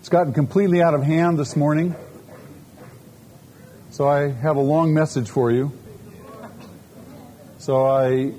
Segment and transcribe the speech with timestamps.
[0.00, 1.94] It's gotten completely out of hand this morning.
[3.90, 5.72] So I have a long message for you.
[7.58, 8.32] So I,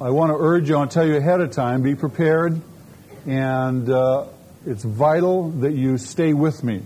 [0.00, 2.62] I want to urge you, I want to tell you ahead of time, be prepared,
[3.26, 4.24] and uh,
[4.64, 6.80] it's vital that you stay with me.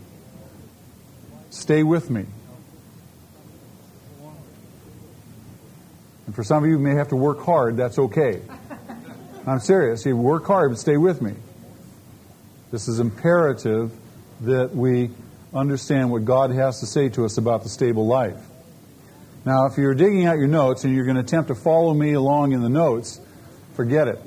[1.50, 2.26] Stay with me.
[6.26, 7.76] And for some of you, you may have to work hard.
[7.76, 8.42] That's okay.
[9.46, 10.04] I'm serious.
[10.04, 11.34] You work hard, but stay with me.
[12.70, 13.92] This is imperative
[14.42, 15.10] that we
[15.54, 18.36] understand what God has to say to us about the stable life.
[19.46, 22.12] Now, if you're digging out your notes and you're going to attempt to follow me
[22.12, 23.20] along in the notes,
[23.74, 24.18] forget it.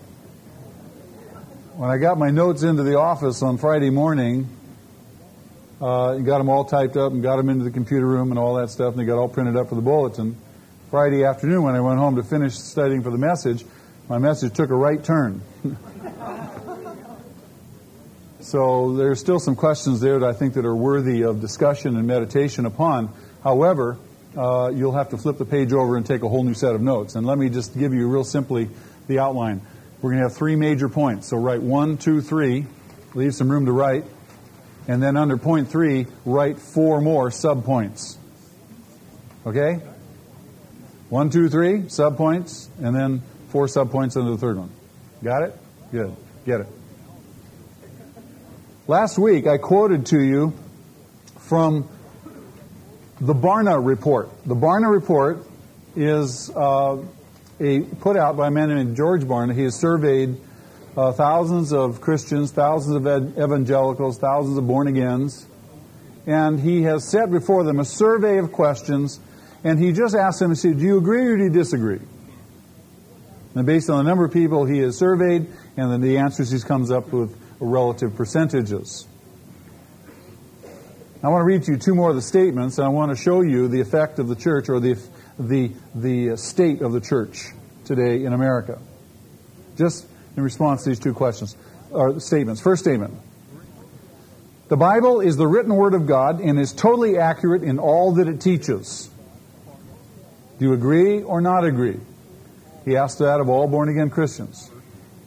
[1.76, 4.50] When I got my notes into the office on Friday morning,
[5.80, 8.56] uh, got them all typed up and got them into the computer room and all
[8.56, 10.36] that stuff, and they got all printed up for the bulletin.
[10.90, 13.64] Friday afternoon, when I went home to finish studying for the message,
[14.10, 15.42] my message took a right turn.
[18.42, 22.08] So there's still some questions there that I think that are worthy of discussion and
[22.08, 23.14] meditation upon.
[23.44, 23.98] However,
[24.36, 26.82] uh, you'll have to flip the page over and take a whole new set of
[26.82, 27.16] notes.
[27.16, 28.70] And let me just give you real simply
[29.08, 29.62] the outline.
[30.02, 31.28] We're going to have three major points.
[31.28, 32.66] So write one, two, three,
[33.14, 34.06] leave some room to write,
[34.88, 38.18] and then under point three, write four more subpoints.
[39.46, 39.76] Okay?
[41.10, 44.72] One, two, three, subpoints, and then four subpoints under the third one.
[45.24, 45.58] Got it?
[45.92, 46.16] Good.
[46.46, 46.68] Get it.
[48.88, 50.54] Last week, I quoted to you
[51.38, 51.88] from
[53.20, 54.32] the Barna Report.
[54.44, 55.46] The Barna Report
[55.96, 56.98] is uh,
[57.60, 59.54] a put out by a man named George Barna.
[59.54, 60.36] He has surveyed
[60.98, 65.46] uh, thousands of Christians, thousands of ed- evangelicals, thousands of born agains,
[66.26, 69.20] and he has set before them a survey of questions.
[69.64, 72.00] And he just asked them, he said, "Do you agree or do you disagree?"
[73.54, 75.46] And based on the number of people he has surveyed
[75.78, 79.08] and then the answers he comes up with, relative percentages.
[81.24, 83.16] I want to read to you two more of the statements, and I want to
[83.16, 84.98] show you the effect of the church or the,
[85.38, 87.46] the, the state of the church
[87.86, 88.80] today in America.
[89.78, 91.56] Just in response to these two questions,
[91.92, 92.60] or statements.
[92.60, 93.14] First statement.
[94.70, 98.28] The Bible is the written word of God and is totally accurate in all that
[98.28, 99.10] it teaches.
[100.58, 102.00] Do you agree or not agree?
[102.86, 104.72] He asked that of all born again Christians.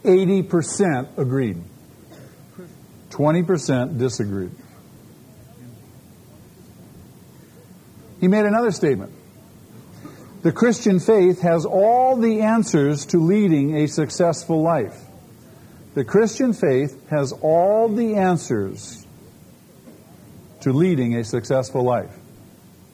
[0.03, 1.61] 80% agreed.
[3.15, 4.51] 20% disagreed.
[8.19, 9.13] He made another statement.
[10.41, 14.99] The Christian faith has all the answers to leading a successful life.
[15.93, 19.07] The Christian faith has all the answers
[20.61, 22.13] to leading a successful life.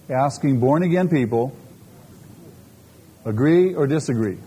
[0.07, 1.55] Asking born again people,
[3.25, 4.37] agree or disagree?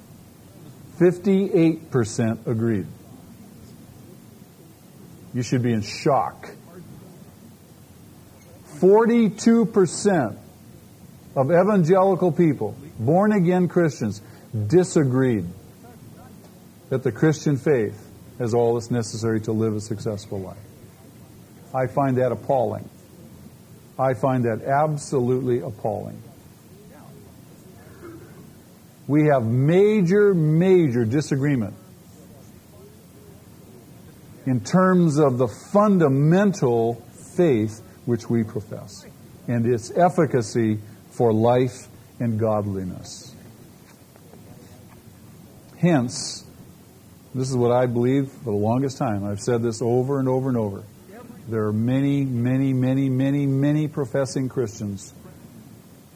[1.00, 2.86] 58% agreed
[5.34, 6.48] you should be in shock.
[8.78, 10.36] 42%
[11.36, 14.22] of evangelical people, born again Christians,
[14.66, 15.44] disagreed
[16.90, 18.00] that the Christian faith
[18.38, 20.56] has all that's necessary to live a successful life.
[21.74, 22.88] I find that appalling.
[23.98, 26.20] I find that absolutely appalling.
[29.06, 31.74] We have major, major disagreement
[34.46, 37.02] in terms of the fundamental
[37.36, 39.06] faith which we profess
[39.48, 40.78] and its efficacy
[41.10, 41.88] for life
[42.20, 43.34] and godliness.
[45.78, 46.44] Hence,
[47.34, 49.24] this is what I believe for the longest time.
[49.24, 50.82] I've said this over and over and over.
[51.48, 55.12] There are many, many, many, many, many professing Christians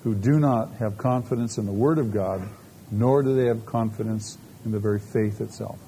[0.04, 2.48] who do not have confidence in the Word of God,
[2.90, 5.78] nor do they have confidence in the very faith itself.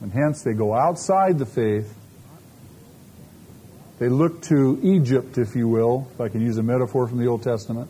[0.00, 1.94] And hence they go outside the faith.
[3.98, 7.26] They look to Egypt, if you will, if I can use a metaphor from the
[7.26, 7.88] Old Testament.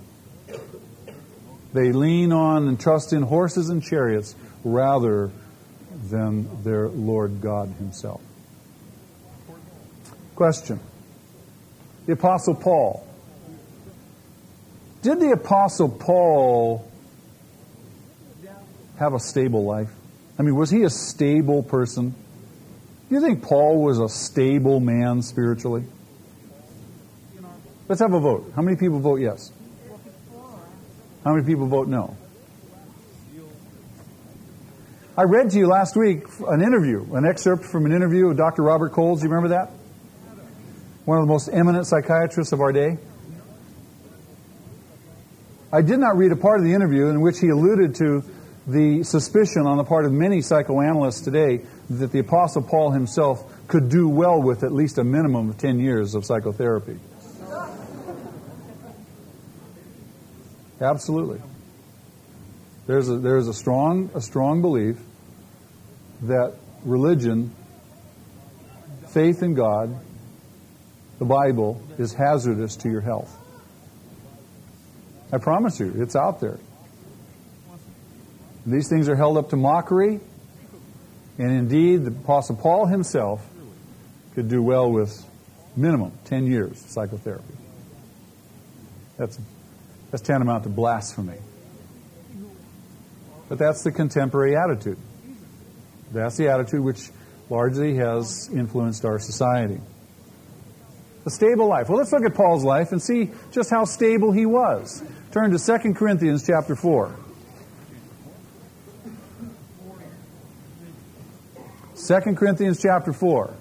[1.73, 5.31] They lean on and trust in horses and chariots rather
[6.11, 8.21] than their Lord God Himself.
[10.37, 10.81] Question
[12.07, 13.07] The Apostle Paul.
[15.03, 16.91] Did the Apostle Paul
[18.99, 19.91] have a stable life?
[20.39, 22.11] I mean, was he a stable person?
[23.09, 25.85] Do you think Paul was a stable man spiritually?
[27.89, 28.53] Let's have a vote.
[28.55, 29.53] How many people vote yes?
[31.25, 32.17] How many people vote no?
[35.19, 38.63] I read to you last week an interview, an excerpt from an interview with Dr.
[38.63, 39.23] Robert Coles.
[39.23, 39.71] You remember that?
[41.07, 42.99] One of the most eminent psychiatrists of our day.
[45.73, 48.25] I did not read a part of the interview in which he alluded to
[48.67, 53.89] the suspicion on the part of many psychoanalysts today that the Apostle Paul himself could
[53.89, 56.99] do well with at least a minimum of 10 years of psychotherapy.
[60.81, 61.41] Absolutely.
[62.87, 64.99] There's a, there's a strong a strong belief
[66.23, 66.55] that
[66.85, 67.55] religion,
[69.09, 69.97] faith in God,
[71.19, 73.35] the Bible is hazardous to your health.
[75.33, 76.59] I promise you, it's out there.
[78.67, 80.19] These things are held up to mockery,
[81.39, 83.47] and indeed, the Apostle Paul himself
[84.35, 85.25] could do well with
[85.77, 87.55] minimum 10 years of psychotherapy.
[89.19, 89.39] That's,
[90.11, 91.39] that's tantamount to blasphemy.
[93.49, 94.99] But that's the contemporary attitude.
[96.13, 97.11] That's the attitude which
[97.49, 99.81] largely has influenced our society.
[101.25, 101.89] A stable life.
[101.89, 105.03] Well, let's look at Paul's life and see just how stable he was.
[105.31, 107.15] Turn to 2 Corinthians chapter 4.
[112.07, 113.53] 2 Corinthians chapter 4.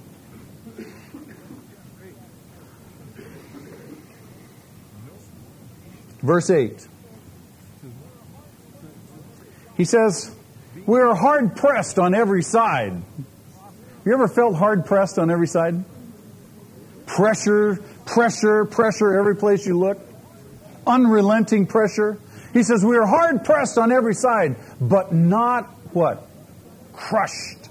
[6.21, 6.87] Verse 8.
[9.77, 10.35] He says,
[10.85, 13.01] We are hard pressed on every side.
[14.05, 15.83] You ever felt hard pressed on every side?
[17.07, 19.97] Pressure, pressure, pressure every place you look.
[20.85, 22.19] Unrelenting pressure.
[22.53, 26.27] He says, We are hard pressed on every side, but not what?
[26.93, 27.64] Crushed.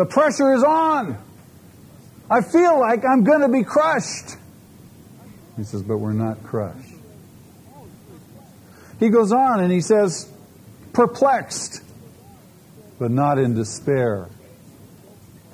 [0.00, 1.18] The pressure is on.
[2.30, 4.34] I feel like I'm going to be crushed.
[5.58, 6.94] He says, But we're not crushed.
[8.98, 10.26] He goes on and he says,
[10.94, 11.82] perplexed,
[12.98, 14.30] but not in despair.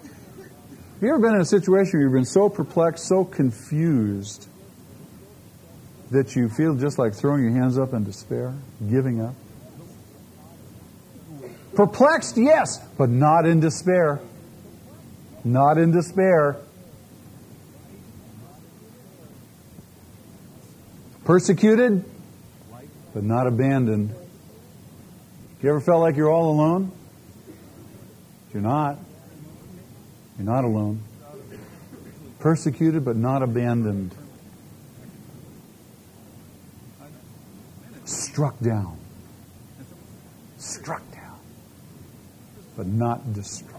[0.04, 4.46] Have you ever been in a situation where you've been so perplexed, so confused,
[6.12, 8.54] that you feel just like throwing your hands up in despair,
[8.88, 9.34] giving up?
[11.74, 14.20] Perplexed, yes, but not in despair.
[15.46, 16.56] Not in despair.
[21.24, 22.04] Persecuted,
[23.14, 24.12] but not abandoned.
[25.62, 26.90] You ever felt like you're all alone?
[28.52, 28.98] You're not.
[30.36, 31.00] You're not alone.
[32.40, 34.16] Persecuted, but not abandoned.
[38.04, 38.98] Struck down.
[40.58, 41.38] Struck down,
[42.76, 43.75] but not destroyed.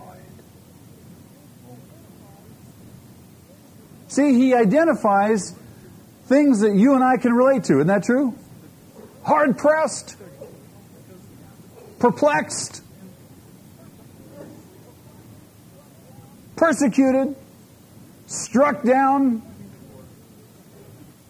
[4.17, 5.53] See, he identifies
[6.25, 7.75] things that you and I can relate to.
[7.75, 8.33] Isn't that true?
[9.27, 10.15] hard pressed,
[11.99, 12.81] perplexed,
[16.55, 17.35] persecuted,
[18.25, 19.41] struck down.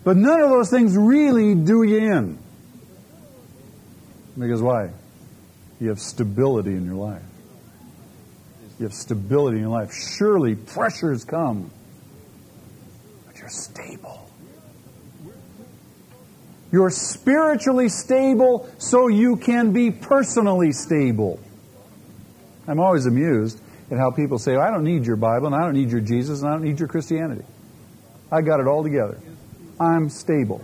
[0.03, 2.39] But none of those things really do you in.
[4.37, 4.91] Because why?
[5.81, 7.23] You have stability in your life.
[8.79, 9.91] You have stability in your life.
[9.91, 11.71] Surely pressures come,
[13.47, 14.29] you're stable.
[16.69, 21.39] You're spiritually stable so you can be personally stable.
[22.67, 25.75] I'm always amused at how people say, I don't need your Bible, and I don't
[25.75, 27.45] need your Jesus, and I don't need your Christianity.
[28.29, 29.17] I got it all together.
[29.79, 30.61] I'm stable.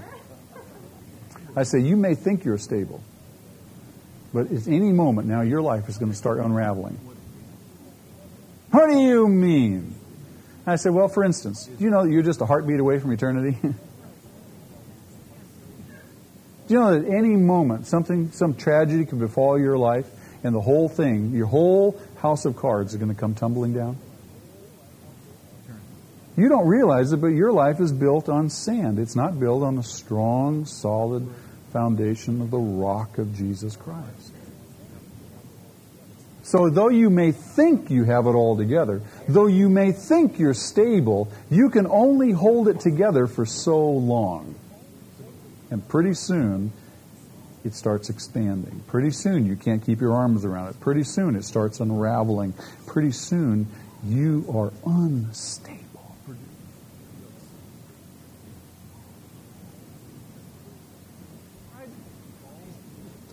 [1.56, 3.01] I say, you may think you're stable,
[4.33, 7.00] but at any moment now, your life is going to start unraveling.
[8.71, 9.95] What do you mean?
[10.65, 13.12] I said, well, for instance, do you know that you're just a heartbeat away from
[13.12, 13.58] eternity?
[16.65, 20.10] Do you know that any moment something, some tragedy could befall your life
[20.46, 23.98] and the whole thing, your whole house of cards is going to come tumbling down?
[26.36, 28.98] You don't realize it, but your life is built on sand.
[28.98, 31.29] It's not built on the strong, solid
[31.72, 34.32] foundation of the rock of Jesus Christ.
[36.53, 40.53] So, though you may think you have it all together, though you may think you're
[40.53, 44.53] stable, you can only hold it together for so long.
[45.72, 46.72] And pretty soon,
[47.65, 48.83] it starts expanding.
[48.86, 50.79] Pretty soon, you can't keep your arms around it.
[50.79, 52.53] Pretty soon, it starts unraveling.
[52.86, 53.65] Pretty soon,
[54.05, 56.15] you are unstable.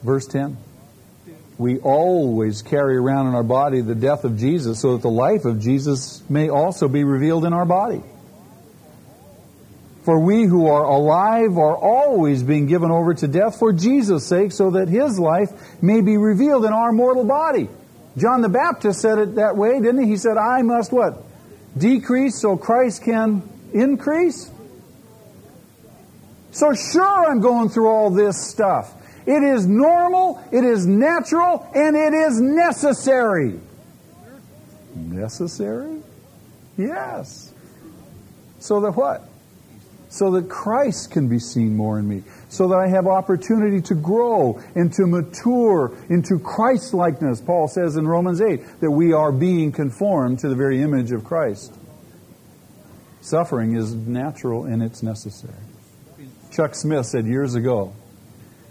[0.03, 0.57] Verse 10.
[1.61, 5.45] We always carry around in our body the death of Jesus so that the life
[5.45, 8.03] of Jesus may also be revealed in our body.
[10.07, 14.53] For we who are alive are always being given over to death for Jesus' sake,
[14.53, 15.51] so that his life
[15.83, 17.69] may be revealed in our mortal body.
[18.17, 20.09] John the Baptist said it that way, didn't he?
[20.09, 21.23] He said, I must what?
[21.77, 24.51] Decrease so Christ can increase?
[26.53, 28.95] So sure I'm going through all this stuff.
[29.31, 33.61] It is normal, it is natural, and it is necessary.
[34.93, 36.03] necessary?
[36.77, 37.55] Yes.
[38.59, 39.23] So that what?
[40.09, 42.25] So that Christ can be seen more in me.
[42.49, 47.41] So that I have opportunity to grow and to mature into Christ likeness.
[47.41, 51.23] Paul says in Romans 8 that we are being conformed to the very image of
[51.23, 51.73] Christ.
[53.21, 55.55] Suffering is natural and it's necessary.
[56.51, 57.93] Chuck Smith said years ago,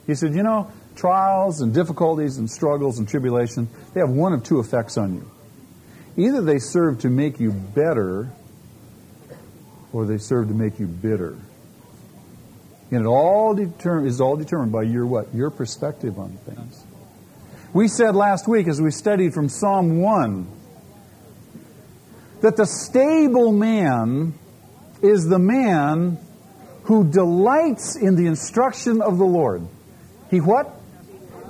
[0.09, 4.43] he said, You know, trials and difficulties and struggles and tribulation, they have one of
[4.43, 5.29] two effects on you.
[6.17, 8.31] Either they serve to make you better
[9.93, 11.37] or they serve to make you bitter.
[12.91, 15.33] And it all deter- is all determined by your what?
[15.33, 16.83] Your perspective on things.
[17.71, 20.47] We said last week as we studied from Psalm 1
[22.41, 24.33] that the stable man
[25.03, 26.17] is the man
[26.83, 29.67] who delights in the instruction of the Lord.
[30.29, 30.75] He what?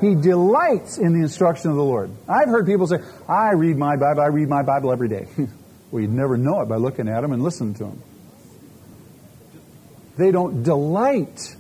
[0.01, 2.12] He delights in the instruction of the Lord.
[2.27, 5.27] I've heard people say, I read my Bible, I read my Bible every day.
[5.91, 8.03] well, you'd never know it by looking at them and listening to them.
[10.17, 11.55] They don't delight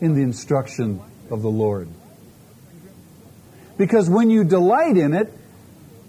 [0.00, 1.00] in the instruction
[1.30, 1.88] of the Lord.
[3.76, 5.32] Because when you delight in it,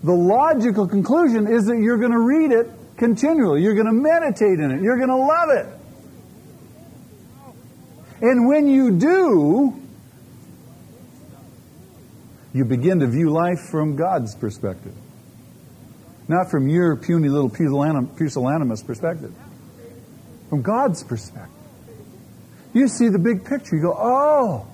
[0.03, 3.61] the logical conclusion is that you're going to read it continually.
[3.63, 4.81] You're going to meditate in it.
[4.81, 5.65] You're going to love it.
[8.21, 9.80] And when you do,
[12.53, 14.93] you begin to view life from God's perspective,
[16.27, 19.34] not from your puny little pusillanimous perspective.
[20.50, 21.55] From God's perspective.
[22.74, 23.75] You see the big picture.
[23.75, 24.67] You go, oh,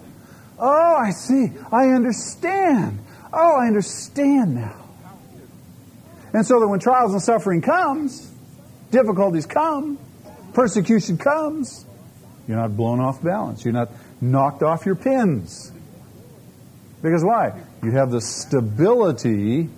[0.60, 1.52] oh, I see.
[1.72, 3.00] I understand.
[3.32, 4.90] Oh, I understand now.
[6.34, 8.32] And so that when trials and suffering comes,
[8.92, 9.98] difficulties come,
[10.54, 11.86] persecution comes,
[12.48, 13.64] you're not blown off balance.
[13.66, 13.90] You're not
[14.22, 15.72] knocked off your pins.
[17.08, 17.58] Because why?
[17.84, 19.70] You have the stability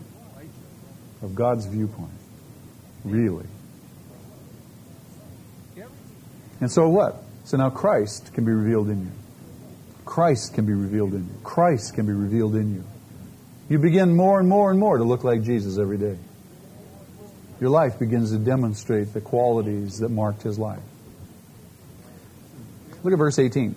[1.21, 2.09] of God's viewpoint.
[3.03, 3.45] Really.
[6.59, 7.21] And so what?
[7.43, 9.11] So now Christ can be revealed in you.
[10.05, 11.39] Christ can be revealed in you.
[11.43, 12.83] Christ can be revealed in you.
[13.69, 16.17] You begin more and more and more to look like Jesus every day.
[17.61, 20.81] Your life begins to demonstrate the qualities that marked his life.
[23.03, 23.75] Look at verse 18.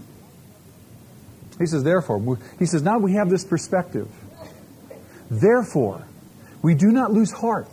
[1.59, 4.09] He says, therefore, he says, now we have this perspective.
[5.30, 6.06] Therefore,
[6.62, 7.68] we do not lose heart.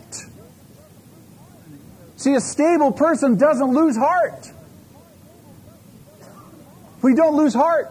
[2.16, 4.50] See, a stable person doesn't lose heart.
[7.02, 7.90] We don't lose heart.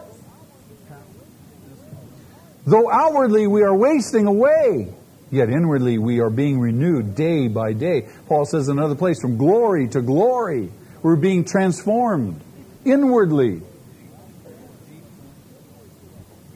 [2.66, 4.94] Though outwardly we are wasting away,
[5.30, 8.08] yet inwardly we are being renewed day by day.
[8.28, 10.70] Paul says in another place, from glory to glory,
[11.02, 12.40] we're being transformed
[12.84, 13.62] inwardly.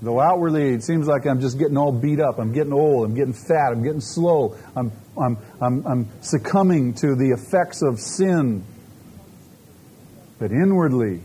[0.04, 3.14] Though outwardly it seems like I'm just getting all beat up, I'm getting old, I'm
[3.14, 8.66] getting fat, I'm getting slow, I'm, I'm, I'm, I'm succumbing to the effects of sin.
[10.38, 11.22] But inwardly,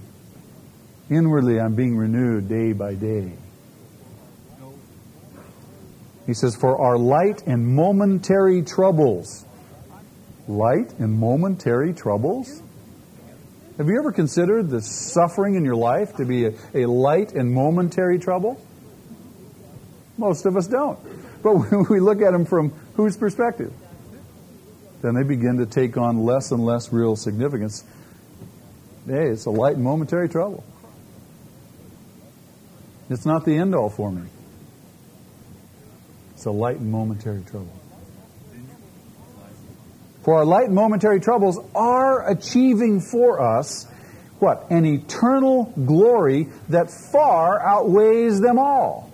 [1.10, 3.34] inwardly I'm being renewed day by day.
[6.26, 9.46] He says, For our light and momentary troubles.
[10.48, 12.62] Light and momentary troubles?
[13.78, 17.52] Have you ever considered the suffering in your life to be a, a light and
[17.52, 18.62] momentary trouble?
[20.20, 21.00] Most of us don't.
[21.42, 23.74] But when we look at them from whose perspective?
[25.02, 27.86] Then they begin to take on less and less real significance.
[29.08, 30.64] Hey, it's a light and momentary trouble.
[33.10, 34.28] It's not the end all for me.
[36.34, 37.74] It's a light and momentary trouble.
[40.24, 43.88] For our light and momentary troubles are achieving for us
[44.40, 44.68] what?
[44.72, 49.09] An eternal glory that far outweighs them all.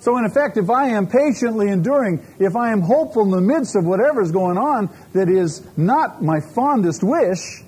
[0.00, 3.76] So, in effect, if I am patiently enduring, if I am hopeful in the midst
[3.76, 7.62] of whatever is going on that is not my fondest wish,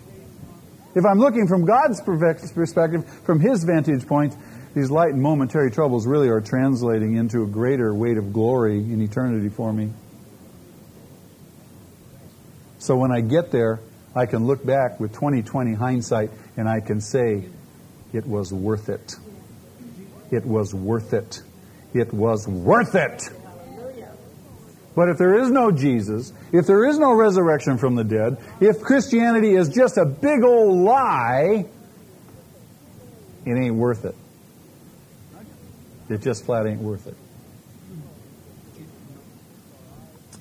[0.94, 4.34] if I'm looking from God's perspective, from His vantage point,
[4.74, 9.02] these light and momentary troubles really are translating into a greater weight of glory in
[9.02, 9.92] eternity for me.
[12.78, 13.80] So when I get there,
[14.16, 17.44] I can look back with 2020 hindsight and I can say,
[18.14, 19.16] it was worth it.
[20.30, 21.42] It was worth it
[21.94, 23.30] it was worth it.
[24.94, 28.82] But if there is no Jesus, if there is no resurrection from the dead, if
[28.82, 31.64] Christianity is just a big old lie,
[33.46, 34.14] it ain't worth it.
[36.10, 37.16] It just flat ain't worth it.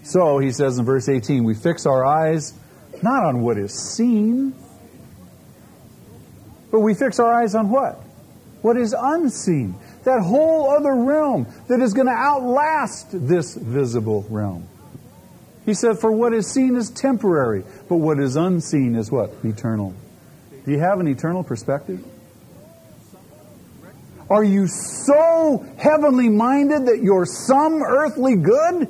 [0.03, 2.53] So, he says in verse 18, we fix our eyes
[3.01, 4.53] not on what is seen,
[6.69, 7.95] but we fix our eyes on what?
[8.61, 9.75] What is unseen.
[10.03, 14.67] That whole other realm that is going to outlast this visible realm.
[15.65, 19.31] He said, For what is seen is temporary, but what is unseen is what?
[19.43, 19.93] Eternal.
[20.65, 22.03] Do you have an eternal perspective?
[24.29, 28.87] Are you so heavenly minded that you're some earthly good?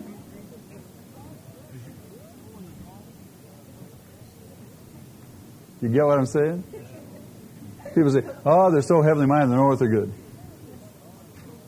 [5.82, 6.64] You get what I'm saying?
[7.96, 10.14] People say, oh, they're so heavenly minded, they know what they're good.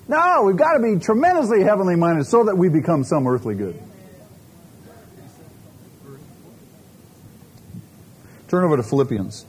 [0.08, 3.82] No, we've got to be tremendously heavenly minded so that we become some earthly good.
[8.50, 9.46] Turn over to Philippians.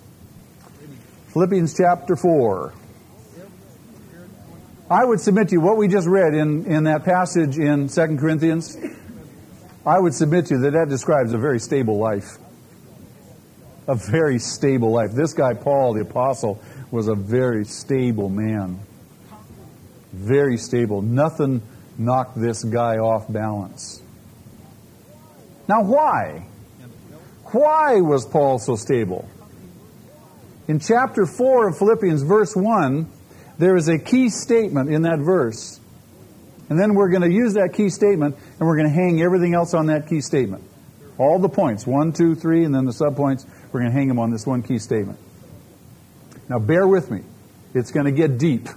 [1.28, 2.72] Philippians chapter 4.
[4.90, 8.16] I would submit to you what we just read in, in that passage in 2
[8.18, 8.76] Corinthians.
[9.84, 12.38] I would submit to you that that describes a very stable life.
[13.88, 15.10] A very stable life.
[15.12, 18.78] This guy, Paul, the apostle, was a very stable man.
[20.14, 21.02] Very stable.
[21.02, 21.60] Nothing
[21.98, 24.00] knocked this guy off balance.
[25.68, 26.46] Now, why?
[27.46, 29.28] Why was Paul so stable?
[30.68, 33.10] In chapter 4 of Philippians, verse 1,
[33.58, 35.80] there is a key statement in that verse.
[36.68, 39.54] And then we're going to use that key statement and we're going to hang everything
[39.54, 40.64] else on that key statement.
[41.18, 44.18] All the points, one, two, three, and then the subpoints, we're going to hang them
[44.18, 45.18] on this one key statement.
[46.48, 47.22] Now, bear with me.
[47.74, 48.68] It's going to get deep.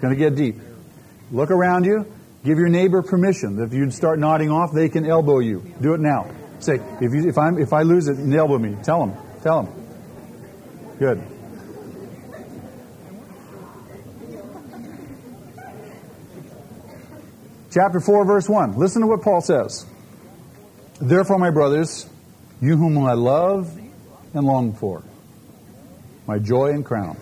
[0.00, 0.56] Going to get deep.
[1.30, 2.06] Look around you.
[2.44, 5.74] Give your neighbor permission if you start nodding off, they can elbow you.
[5.80, 6.30] Do it now.
[6.58, 8.76] Say, if, you, if, I'm, if I lose it, elbow me.
[8.82, 9.16] Tell them.
[9.42, 9.80] Tell them.
[10.98, 11.22] Good.
[17.72, 18.76] Chapter 4, verse 1.
[18.78, 19.86] Listen to what Paul says.
[21.00, 22.08] Therefore, my brothers,
[22.60, 23.78] you whom I love
[24.34, 25.02] and long for,
[26.26, 27.16] my joy and crown.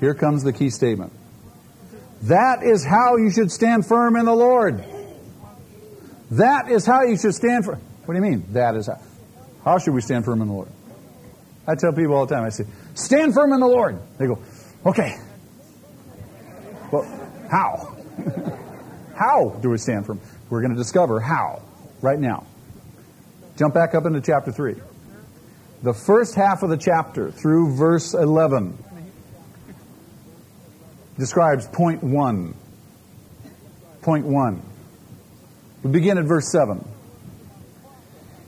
[0.00, 1.12] Here comes the key statement.
[2.24, 4.82] That is how you should stand firm in the Lord.
[6.30, 7.74] That is how you should stand for.
[7.74, 8.46] What do you mean?
[8.52, 9.00] That is how.
[9.64, 10.68] How should we stand firm in the Lord?
[11.66, 13.98] I tell people all the time, I say, stand firm in the Lord.
[14.18, 14.38] They go,
[14.86, 15.16] okay.
[16.92, 17.04] Well,
[17.50, 17.96] how?
[19.16, 20.20] How do we stand firm?
[20.50, 21.62] We're going to discover how
[22.02, 22.46] right now.
[23.56, 24.74] Jump back up into chapter 3.
[25.84, 28.83] The first half of the chapter through verse 11
[31.18, 32.54] describes point 1.
[34.02, 34.62] Point 1.
[35.82, 36.86] We begin at verse 7.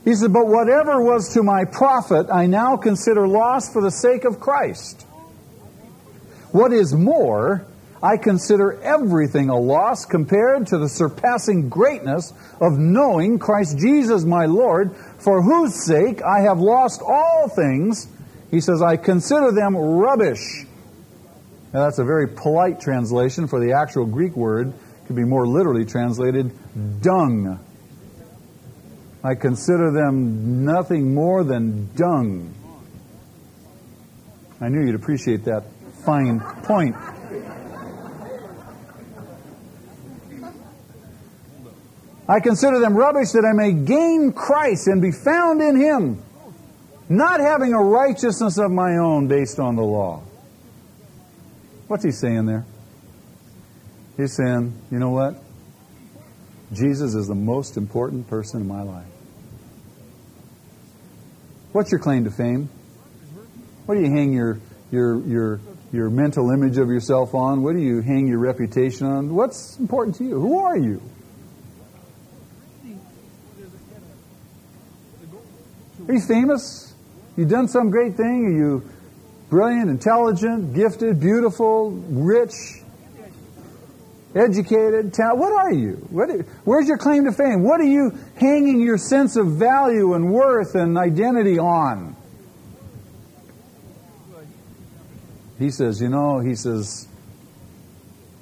[0.03, 4.23] He said, But whatever was to my profit, I now consider loss for the sake
[4.23, 5.01] of Christ.
[6.51, 7.65] What is more,
[8.01, 14.45] I consider everything a loss compared to the surpassing greatness of knowing Christ Jesus my
[14.45, 18.07] Lord, for whose sake I have lost all things.
[18.49, 20.66] He says, I consider them rubbish.
[21.73, 24.73] Now, that's a very polite translation for the actual Greek word.
[25.05, 26.51] Could be more literally translated
[27.01, 27.59] dung.
[29.23, 32.53] I consider them nothing more than dung.
[34.59, 35.63] I knew you'd appreciate that
[36.05, 36.95] fine point.
[42.29, 46.23] I consider them rubbish that I may gain Christ and be found in Him,
[47.07, 50.23] not having a righteousness of my own based on the law.
[51.87, 52.65] What's he saying there?
[54.17, 55.41] He's saying, you know what?
[56.73, 59.05] Jesus is the most important person in my life.
[61.71, 62.69] What's your claim to fame?
[63.85, 64.59] What do you hang your,
[64.91, 65.59] your, your,
[65.93, 67.63] your mental image of yourself on?
[67.63, 69.33] What do you hang your reputation on?
[69.33, 70.39] What's important to you?
[70.39, 71.01] Who are you?
[76.07, 76.93] Are you famous?
[77.37, 78.45] You done some great thing?
[78.45, 78.89] Are you
[79.49, 82.53] brilliant, intelligent, gifted, beautiful, rich,
[84.35, 85.39] educated, talent?
[85.39, 85.93] What are you?
[86.09, 87.63] What are, where's your claim to fame?
[87.63, 92.15] What are you hanging your sense of value and worth and identity on?
[95.59, 97.07] He says, you know, he says,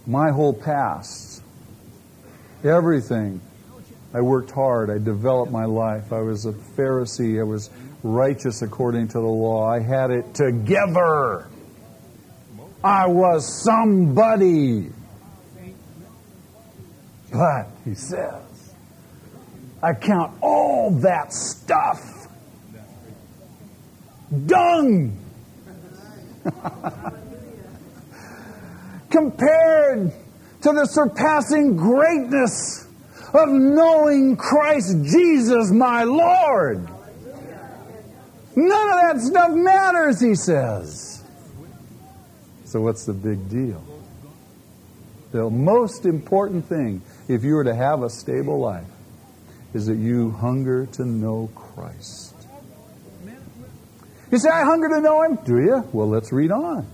[0.06, 1.42] my whole past,
[2.64, 3.42] everything
[4.16, 4.90] I worked hard.
[4.90, 6.14] I developed my life.
[6.14, 7.38] I was a Pharisee.
[7.40, 7.70] I was
[8.06, 9.68] righteous according to the law.
[9.68, 11.48] I had it together.
[12.84, 14.92] I was somebody.
[17.32, 18.76] But, he says,
[19.82, 22.00] I count all that stuff
[24.46, 25.18] dung
[29.10, 30.12] compared
[30.62, 32.88] to the surpassing greatness
[33.34, 36.88] of knowing Christ Jesus my Lord.
[38.56, 41.24] None of that stuff matters, he says.
[42.66, 43.84] So, what's the big deal?
[45.32, 48.88] The most important thing, if you were to have a stable life,
[49.74, 52.34] is that you hunger to know Christ.
[54.32, 55.36] You say, I hunger to know Him?
[55.46, 55.88] Do you?
[55.92, 56.88] Well, let's read on.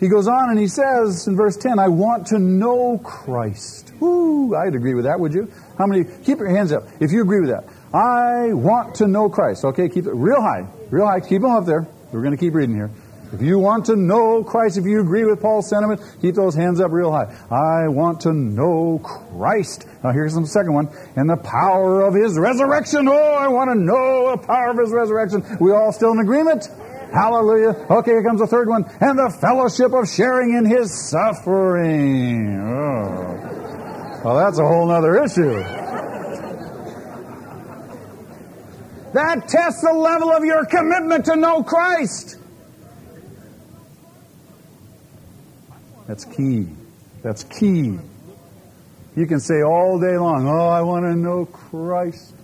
[0.00, 3.92] He goes on and he says in verse 10, I want to know Christ.
[4.00, 5.48] Woo, I'd agree with that, would you?
[5.78, 6.04] How many?
[6.24, 7.64] Keep your hands up if you agree with that.
[7.94, 9.64] I want to know Christ.
[9.64, 10.66] Okay, keep it real high.
[10.90, 11.20] Real high.
[11.20, 11.86] Keep them up there.
[12.10, 12.90] We're going to keep reading here.
[13.32, 16.80] If you want to know Christ, if you agree with Paul's sentiment, keep those hands
[16.80, 17.34] up real high.
[17.50, 19.86] I want to know Christ.
[20.04, 20.90] Now here's the second one.
[21.16, 23.08] And the power of his resurrection.
[23.08, 25.44] Oh, I want to know the power of his resurrection.
[25.60, 26.68] We all still in agreement?
[27.12, 27.86] Hallelujah.
[27.90, 28.84] Okay, here comes the third one.
[29.00, 32.60] And the fellowship of sharing in his suffering.
[32.60, 34.22] Oh.
[34.24, 35.81] Well, that's a whole other issue.
[39.12, 42.38] That tests the level of your commitment to know Christ.
[46.06, 46.68] That's key.
[47.22, 47.98] That's key.
[49.14, 52.34] You can say all day long, Oh, I want to know Christ.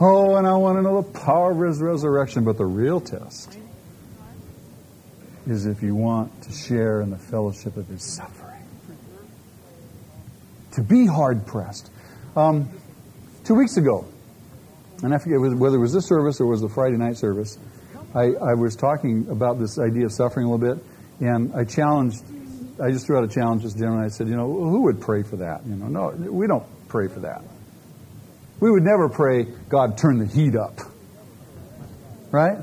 [0.00, 2.44] Oh, and I want to know the power of His resurrection.
[2.44, 3.58] But the real test
[5.46, 8.62] is if you want to share in the fellowship of His suffering.
[10.72, 11.90] To be hard pressed.
[12.34, 12.70] Um,
[13.44, 14.06] two weeks ago,
[15.02, 17.58] and I forget whether it was this service or was the Friday night service,
[18.14, 20.84] I, I was talking about this idea of suffering a little bit,
[21.20, 22.22] and I challenged
[22.82, 25.22] I just threw out a challenge Jim, and I said, you know, who would pray
[25.22, 25.64] for that?
[25.66, 27.42] You know, no, we don't pray for that.
[28.60, 30.78] We would never pray, God, turn the heat up.
[32.30, 32.58] Right?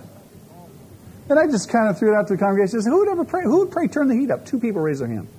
[1.30, 2.80] And I just kind of threw it out to the congregation.
[2.80, 3.44] I said, who would ever pray?
[3.44, 4.46] Who would pray, turn the heat up?
[4.46, 5.30] Two people raised their hand.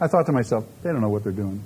[0.00, 1.62] I thought to myself, they don't know what they're doing.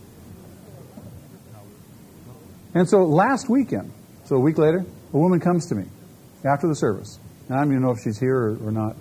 [2.74, 3.92] And so last weekend,
[4.32, 5.84] so a week later, a woman comes to me
[6.42, 7.18] after the service.
[7.48, 8.96] And I don't even know if she's here or, or not.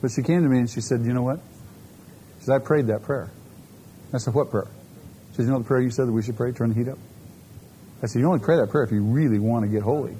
[0.00, 1.40] But she came to me and she said, you know what?
[2.38, 3.32] She said, I prayed that prayer.
[4.14, 4.68] I said, what prayer?
[5.30, 6.86] She said, you know the prayer you said that we should pray, turn the heat
[6.86, 6.98] up?
[8.00, 10.12] I said, you only pray that prayer if you really want to get holy.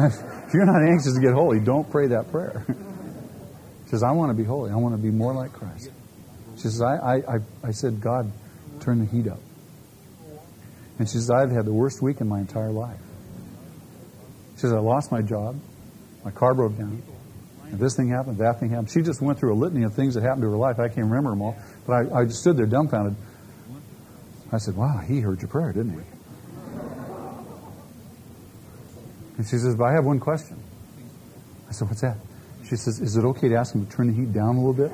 [0.00, 2.66] if you're not anxious to get holy, don't pray that prayer.
[3.84, 4.72] She says, I want to be holy.
[4.72, 5.90] I want to be more like Christ.
[6.56, 8.32] She says, I, I, I, I said, God,
[8.80, 9.38] turn the heat up.
[10.98, 13.00] And she says, I've had the worst week in my entire life.
[14.54, 15.60] She says, I lost my job.
[16.24, 17.02] My car broke down.
[17.64, 18.90] And this thing happened, that thing happened.
[18.90, 20.78] She just went through a litany of things that happened to her life.
[20.78, 21.56] I can't remember them all.
[21.86, 23.16] But I, I just stood there dumbfounded.
[24.52, 26.06] I said, Wow, he heard your prayer, didn't he?
[29.36, 30.62] And she says, But I have one question.
[31.68, 32.18] I said, What's that?
[32.68, 34.72] She says, Is it okay to ask him to turn the heat down a little
[34.72, 34.92] bit?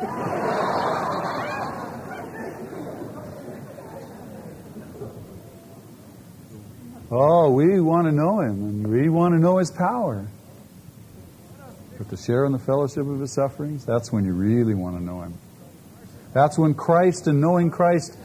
[7.21, 10.27] Oh, we want to know him, and we want to know his power.
[11.99, 15.05] But to share in the fellowship of his sufferings, that's when you really want to
[15.05, 15.35] know him.
[16.33, 18.17] That's when Christ and knowing Christ,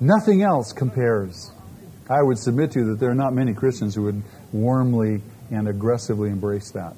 [0.00, 1.50] nothing else compares.
[2.08, 5.68] I would submit to you that there are not many Christians who would warmly and
[5.68, 6.96] aggressively embrace that.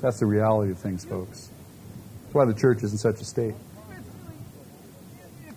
[0.00, 1.48] That's the reality of things, folks.
[2.22, 3.54] That's why the church is in such a state.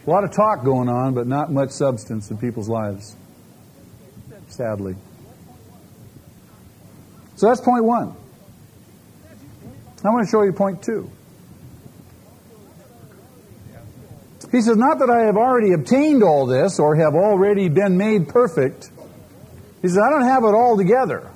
[0.06, 3.16] A lot of talk going on, but not much substance in people's lives.
[4.48, 4.96] Sadly.
[7.36, 8.16] So that's point one.
[10.04, 11.12] I want to show you point two.
[14.52, 18.28] He says, Not that I have already obtained all this or have already been made
[18.28, 18.90] perfect.
[19.82, 21.31] He says, I don't have it all together.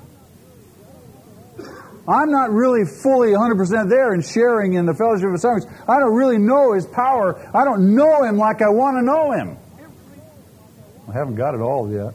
[2.08, 5.66] I'm not really fully 100% there in sharing in the fellowship of saints.
[5.88, 7.36] I don't really know His power.
[7.52, 9.58] I don't know Him like I want to know Him.
[11.08, 12.14] I haven't got it all yet.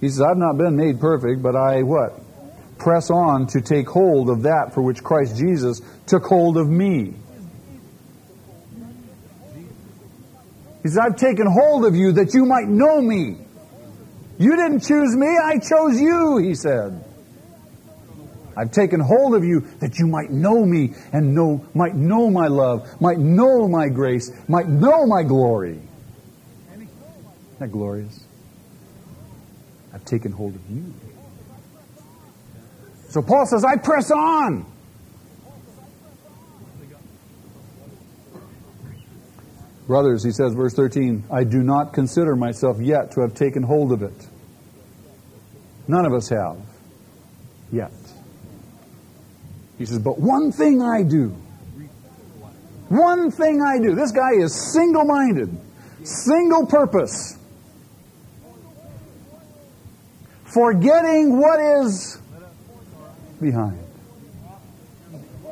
[0.00, 2.20] He says, I've not been made perfect, but I what?
[2.78, 7.14] Press on to take hold of that for which Christ Jesus took hold of me.
[10.82, 13.45] He says, I've taken hold of you that you might know me.
[14.38, 17.02] You didn't choose me, I chose you, he said.
[18.56, 22.46] I've taken hold of you that you might know me and know, might know my
[22.46, 25.78] love, might know my grace, might know my glory.
[26.72, 28.24] Isn't that glorious?
[29.92, 30.94] I've taken hold of you.
[33.08, 34.66] So Paul says, I press on.
[39.86, 43.92] Brothers, he says, verse 13, I do not consider myself yet to have taken hold
[43.92, 44.26] of it.
[45.86, 46.58] None of us have
[47.70, 47.92] yet.
[49.78, 51.28] He says, but one thing I do.
[52.88, 53.94] One thing I do.
[53.94, 55.56] This guy is single minded,
[56.04, 57.36] single purpose.
[60.56, 62.18] forgetting what is
[63.40, 63.78] behind.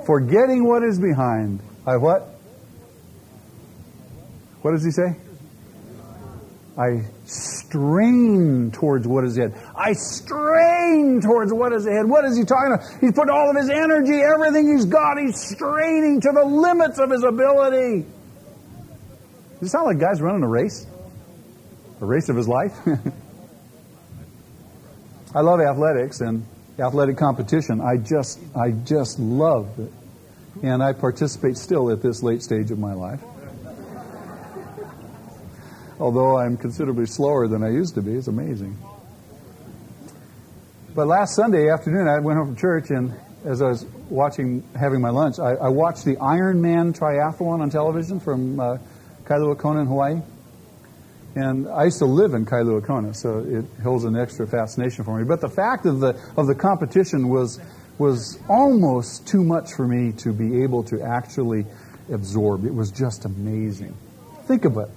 [0.06, 1.60] Forgetting what is behind.
[1.86, 2.33] I what?
[4.64, 5.14] What does he say?
[6.78, 9.52] I strain towards what is ahead.
[9.76, 12.08] I strain towards what is ahead.
[12.08, 12.86] What is he talking about?
[12.98, 17.10] He's put all of his energy, everything he's got, he's straining to the limits of
[17.10, 18.06] his ability.
[19.60, 20.86] Does it sound like guys running a race?
[22.00, 22.72] A race of his life?
[25.34, 26.46] I love athletics and
[26.78, 27.82] athletic competition.
[27.82, 29.92] I just, I just love it.
[30.62, 33.20] And I participate still at this late stage of my life.
[36.00, 38.12] Although I'm considerably slower than I used to be.
[38.14, 38.76] It's amazing.
[40.94, 45.00] But last Sunday afternoon, I went home from church, and as I was watching, having
[45.00, 48.78] my lunch, I, I watched the Ironman triathlon on television from uh,
[49.24, 50.20] Kailua Kona in Hawaii.
[51.36, 55.18] And I used to live in Kailua Kona, so it holds an extra fascination for
[55.18, 55.24] me.
[55.24, 57.58] But the fact of the of the competition was
[57.98, 61.66] was almost too much for me to be able to actually
[62.12, 62.64] absorb.
[62.64, 63.96] It was just amazing.
[64.46, 64.88] Think of it.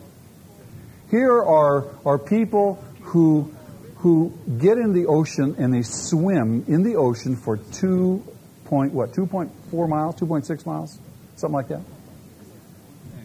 [1.10, 3.54] Here are are people who
[3.98, 8.24] who get in the ocean and they swim in the ocean for two
[8.66, 11.00] point what two point four miles, two point six miles,
[11.36, 11.82] something like that.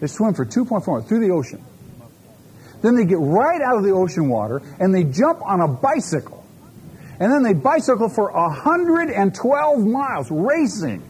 [0.01, 1.64] They swim for two point four miles through the ocean
[2.83, 6.45] then they get right out of the ocean water and they jump on a bicycle.
[7.18, 11.09] And then they bicycle for 112 miles racing.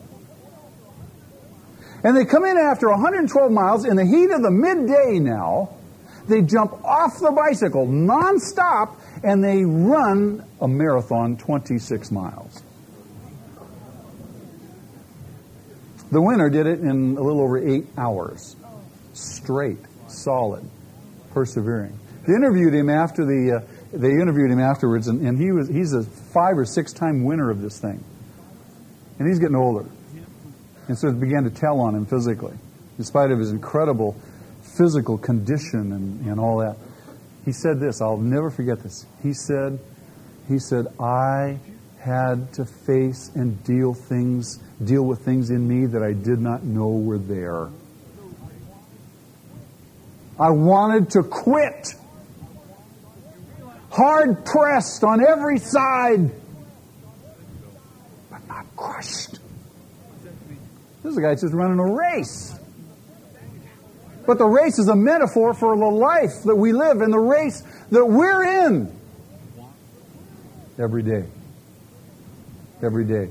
[2.04, 5.76] And they come in after 112 miles in the heat of the midday now.
[6.28, 12.62] They jump off the bicycle nonstop and they run a marathon 26 miles.
[16.10, 18.54] The winner did it in a little over eight hours.
[19.14, 20.68] Straight, solid
[21.32, 21.98] persevering.
[22.26, 23.62] They interviewed him after the.
[23.62, 27.24] Uh, they interviewed him afterwards, and, and he was he's a five or six time
[27.24, 28.02] winner of this thing,
[29.18, 29.86] and he's getting older,
[30.88, 32.56] and so it began to tell on him physically,
[32.98, 34.14] in spite of his incredible
[34.76, 36.76] physical condition and, and all that.
[37.44, 38.00] He said this.
[38.00, 39.06] I'll never forget this.
[39.22, 39.78] He said,
[40.48, 41.58] he said, I
[41.98, 46.64] had to face and deal things, deal with things in me that I did not
[46.64, 47.68] know were there.
[50.38, 51.94] I wanted to quit.
[53.90, 56.32] Hard pressed on every side,
[58.30, 59.38] but not crushed.
[61.02, 62.54] This is a guy just running a race.
[64.26, 67.62] But the race is a metaphor for the life that we live and the race
[67.90, 68.96] that we're in
[70.78, 71.24] every day.
[72.82, 73.30] Every day.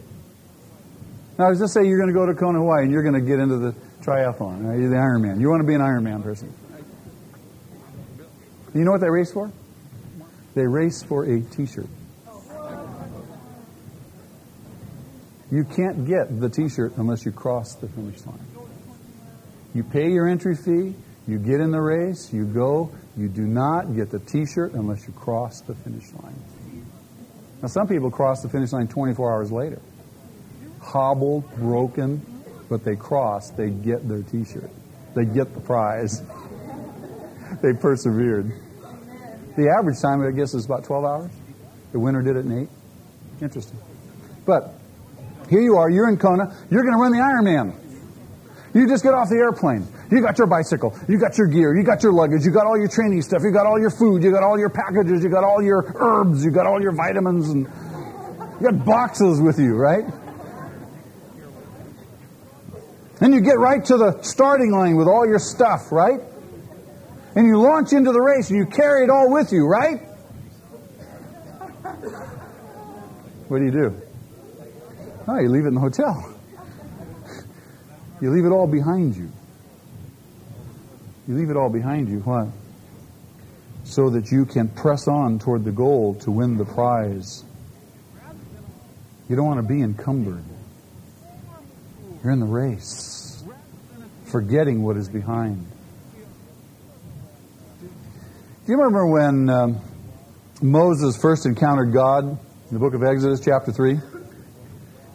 [1.37, 3.21] Now, let's just say you're going to go to Kona, Hawaii, and you're going to
[3.21, 4.63] get into the triathlon.
[4.79, 5.39] You're the Ironman.
[5.39, 6.53] You want to be an Ironman person.
[8.73, 9.51] You know what they race for?
[10.53, 11.87] They race for a t shirt.
[15.49, 18.50] You can't get the t shirt unless you cross the finish line.
[19.73, 20.95] You pay your entry fee,
[21.27, 25.07] you get in the race, you go, you do not get the t shirt unless
[25.07, 26.35] you cross the finish line.
[27.61, 29.81] Now, some people cross the finish line 24 hours later.
[30.81, 32.25] Hobbled, broken,
[32.69, 34.71] but they cross, they get their t shirt.
[35.15, 36.21] They get the prize.
[37.61, 38.51] they persevered.
[39.55, 41.31] The average time, I guess, is about 12 hours.
[41.91, 42.69] The winner did it in eight.
[43.41, 43.79] Interesting.
[44.45, 44.73] But
[45.49, 47.80] here you are, you're in Kona, you're going to run the Ironman.
[48.73, 49.85] You just get off the airplane.
[50.09, 52.77] You got your bicycle, you got your gear, you got your luggage, you got all
[52.77, 55.43] your training stuff, you got all your food, you got all your packages, you got
[55.43, 57.67] all your herbs, you got all your vitamins, and
[58.59, 60.05] you got boxes with you, right?
[63.19, 66.21] And you get right to the starting line with all your stuff, right?
[67.35, 70.01] and you launch into the race and you carry it all with you, right?
[73.47, 74.01] What do you do?
[75.27, 76.30] Oh, you leave it in the hotel.
[78.21, 79.31] You leave it all behind you.
[81.27, 82.19] You leave it all behind you.
[82.19, 82.49] Why?
[83.83, 87.43] So that you can press on toward the goal to win the prize.
[89.27, 90.43] You don't want to be encumbered.
[92.23, 93.43] You're in the race,
[94.25, 95.65] forgetting what is behind.
[97.81, 97.87] Do
[98.67, 99.81] you remember when um,
[100.61, 102.37] Moses first encountered God in
[102.71, 103.99] the book of Exodus, chapter 3?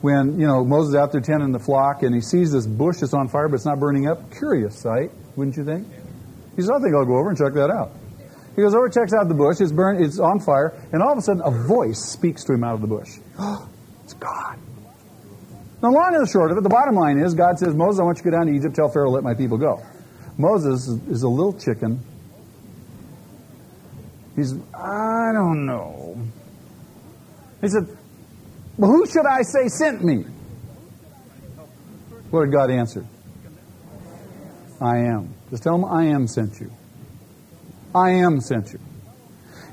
[0.03, 3.15] When, you know, Moses out there tending the flock and he sees this bush that's
[3.15, 4.31] on fire but it's not burning up.
[4.31, 5.87] Curious sight, wouldn't you think?
[6.55, 7.93] He says, I think I'll go over and check that out.
[8.55, 11.19] He goes over, checks out the bush, it's burned, it's on fire, and all of
[11.19, 13.19] a sudden a voice speaks to him out of the bush.
[14.05, 14.57] It's God.
[15.83, 18.19] Now, long and short of it, the bottom line is God says, Moses, I want
[18.19, 19.83] you to go down to Egypt, tell Pharaoh, let my people go.
[20.39, 22.01] Moses is a little chicken
[24.37, 26.19] He's, I don't know.
[27.63, 27.89] He said,
[28.79, 30.25] But who should I say sent me?
[32.33, 33.07] Did God answer?
[34.81, 35.35] I am.
[35.51, 36.71] Just tell him, I am sent you.
[37.95, 38.81] I am sent you.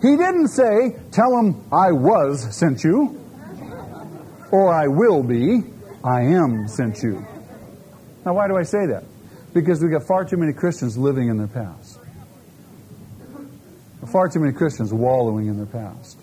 [0.02, 3.20] He didn't say, tell him I was sent you,
[4.52, 5.64] or I will be.
[6.04, 7.26] I am sent you.
[8.26, 9.04] Now, why do I say that?
[9.54, 12.00] Because we've got far too many Christians living in their past.
[14.12, 16.20] Far too many Christians wallowing in their past.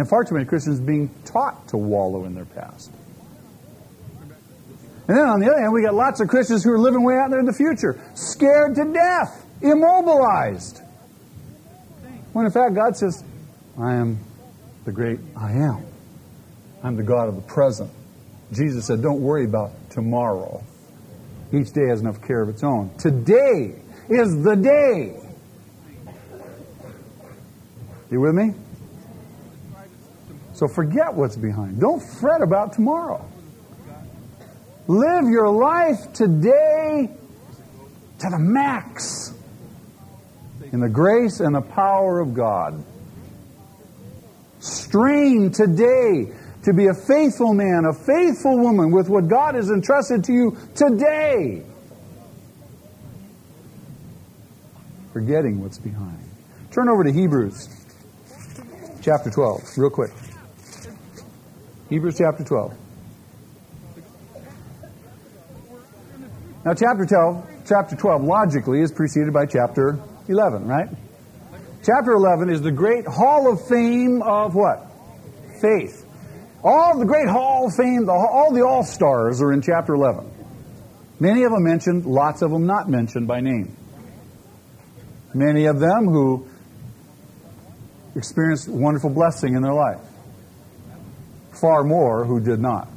[0.00, 2.90] And far too many Christians being taught to wallow in their past.
[5.06, 7.16] And then on the other hand, we got lots of Christians who are living way
[7.16, 10.80] out there in the future, scared to death, immobilized.
[12.32, 13.22] When in fact, God says,
[13.78, 14.20] I am
[14.86, 15.84] the great I am.
[16.82, 17.90] I'm the God of the present.
[18.52, 20.64] Jesus said, Don't worry about tomorrow.
[21.52, 22.90] Each day has enough care of its own.
[22.96, 23.74] Today
[24.08, 25.20] is the day.
[28.10, 28.54] You with me?
[30.60, 31.80] So forget what's behind.
[31.80, 33.26] Don't fret about tomorrow.
[34.88, 37.08] Live your life today
[38.18, 39.32] to the max
[40.70, 42.84] in the grace and the power of God.
[44.58, 46.30] Strain today
[46.64, 50.58] to be a faithful man, a faithful woman with what God has entrusted to you
[50.74, 51.62] today.
[55.14, 56.22] Forgetting what's behind.
[56.70, 57.66] Turn over to Hebrews
[59.00, 60.10] chapter 12, real quick.
[61.90, 62.72] Hebrews chapter 12.
[66.64, 69.98] Now, chapter 12, chapter 12 logically is preceded by chapter
[70.28, 70.88] 11, right?
[71.84, 74.86] Chapter 11 is the great hall of fame of what?
[75.60, 76.06] Faith.
[76.62, 80.30] All the great hall of fame, all the all stars are in chapter 11.
[81.18, 83.76] Many of them mentioned, lots of them not mentioned by name.
[85.34, 86.46] Many of them who
[88.14, 90.00] experienced wonderful blessing in their life.
[91.60, 92.88] Far more who did not.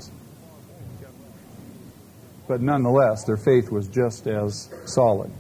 [2.48, 5.32] But nonetheless, their faith was just as solid.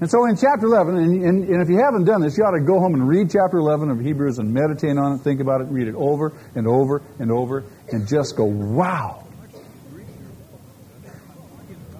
[0.00, 2.56] And so in chapter 11, and, and, and, if you haven't done this, you ought
[2.56, 5.60] to go home and read chapter 11 of Hebrews and meditate on it, think about
[5.60, 9.26] it, read it over and over and over, and just go, wow.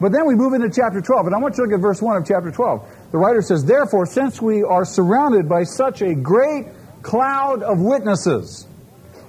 [0.00, 2.00] But then we move into chapter 12, and I want you to look at verse
[2.00, 3.10] 1 of chapter 12.
[3.10, 6.66] The writer says, Therefore, since we are surrounded by such a great
[7.02, 8.67] cloud of witnesses,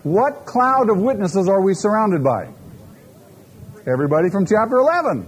[0.03, 2.49] what cloud of witnesses are we surrounded by?
[3.85, 5.27] Everybody from chapter 11.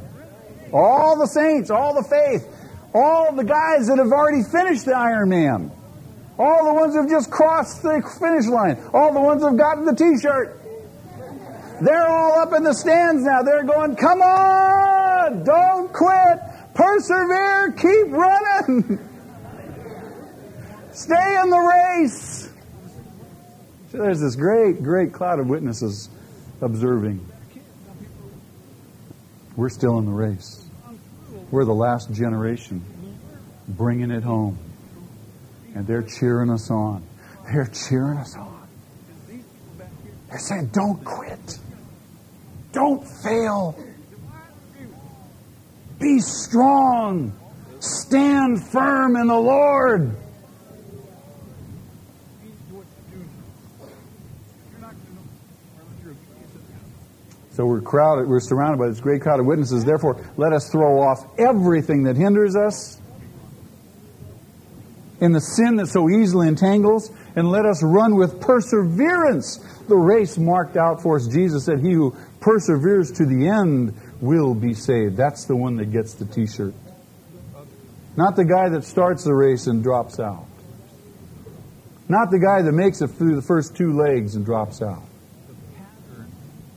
[0.74, 2.48] All the saints, all the faith,
[2.94, 5.72] all the guys that have already finished the Ironman.
[6.38, 8.82] All the ones who have just crossed the finish line.
[8.94, 10.60] All the ones who have gotten the t shirt.
[11.82, 13.42] They're all up in the stands now.
[13.44, 15.44] They're going, come on!
[15.44, 16.40] Don't quit!
[16.74, 17.74] Persevere!
[17.74, 19.00] Keep running!
[20.92, 22.41] Stay in the race!
[23.92, 26.10] So there's this great, great cloud of witnesses
[26.62, 27.28] observing.
[29.58, 30.66] We're still in the race.
[31.52, 32.82] We're the last generation
[33.68, 34.58] bringing it home.
[35.76, 37.04] And they're cheering us on.
[37.52, 38.66] They're cheering us on.
[40.30, 41.60] They're saying, don't quit.
[42.72, 43.78] Don't fail.
[46.00, 47.38] Be strong.
[47.82, 50.16] Stand firm in the Lord.
[57.62, 59.86] So we're crowded, we're surrounded by this great crowd of witnesses.
[59.86, 63.00] Therefore, let us throw off everything that hinders us
[65.20, 70.40] in the sin that so easily entangles, and let us run with perseverance the race
[70.40, 71.28] marked out for us.
[71.28, 75.16] Jesus said, He who perseveres to the end will be saved.
[75.16, 76.74] That's the one that gets the t shirt.
[78.18, 80.48] Not the guy that starts the race and drops out.
[82.10, 85.04] Not the guy that makes it through the first two legs and drops out.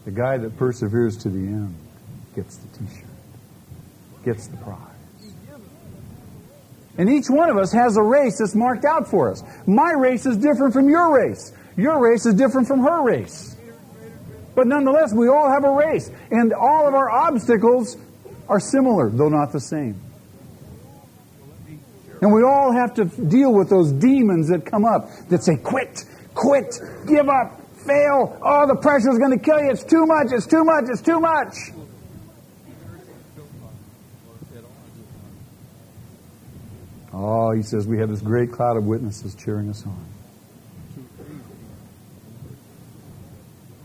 [0.05, 1.75] The guy that perseveres to the end
[2.35, 4.79] gets the t shirt, gets the prize.
[6.97, 9.43] And each one of us has a race that's marked out for us.
[9.67, 11.53] My race is different from your race.
[11.77, 13.57] Your race is different from her race.
[14.55, 16.11] But nonetheless, we all have a race.
[16.31, 17.97] And all of our obstacles
[18.49, 20.01] are similar, though not the same.
[22.21, 26.05] And we all have to deal with those demons that come up that say, quit,
[26.35, 26.79] quit,
[27.09, 28.39] give up, fail.
[28.43, 29.71] Oh, the pressure is going to kill you.
[29.71, 30.33] It's too much.
[30.33, 30.85] It's too much.
[30.89, 31.55] It's too much.
[37.13, 40.05] Oh, he says we have this great cloud of witnesses cheering us on.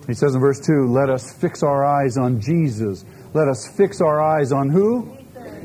[0.08, 3.06] He says in verse 2, let us fix our eyes on Jesus.
[3.36, 5.16] Let us fix our eyes on who?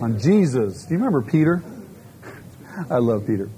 [0.02, 0.84] On Jesus.
[0.84, 1.62] Do you remember Peter?
[2.90, 3.48] I love Peter.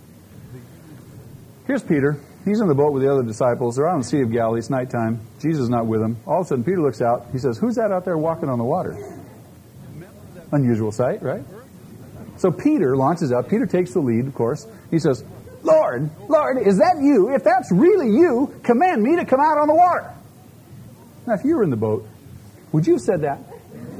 [1.66, 2.20] Here's Peter.
[2.46, 3.74] He's in the boat with the other disciples.
[3.74, 4.60] They're out on the Sea of Galilee.
[4.60, 5.20] It's nighttime.
[5.40, 6.16] Jesus is not with them.
[6.26, 7.26] All of a sudden, Peter looks out.
[7.32, 8.96] He says, Who's that out there walking on the water?
[10.52, 11.42] Unusual sight, right?
[12.36, 13.48] So Peter launches out.
[13.48, 14.64] Peter takes the lead, of course.
[14.92, 15.24] He says,
[15.64, 17.34] Lord, Lord, is that you?
[17.34, 20.14] If that's really you, command me to come out on the water.
[21.26, 22.06] Now, if you were in the boat,
[22.70, 23.40] would you have said that?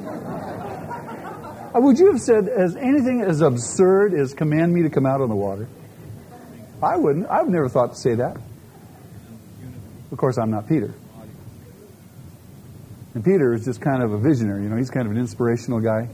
[1.74, 5.28] Would you have said as anything as absurd as command me to come out on
[5.28, 5.68] the water?
[6.82, 7.28] I wouldn't.
[7.30, 8.36] I've never thought to say that.
[10.12, 10.94] Of course, I'm not Peter.
[13.14, 14.64] And Peter is just kind of a visionary.
[14.64, 16.08] You know, he's kind of an inspirational guy.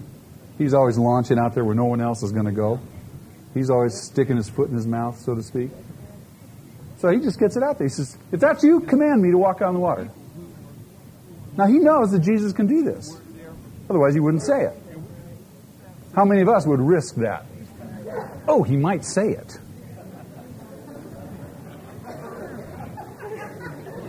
[0.57, 2.81] He's always launching out there where no one else is going to go.
[3.55, 5.71] He's always sticking his foot in his mouth, so to speak.
[6.99, 7.89] So he just gets it out there.
[7.89, 10.09] He says, If that's you, command me to walk on the water.
[11.57, 13.21] Now he knows that Jesus can do this.
[13.91, 14.83] Otherwise, he wouldn't say it.
[16.15, 17.45] How many of us would risk that?
[18.47, 19.59] Oh, he might say it.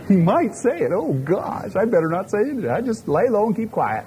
[0.08, 0.92] He might say it.
[0.92, 2.68] Oh, gosh, I better not say it.
[2.68, 4.04] I just lay low and keep quiet.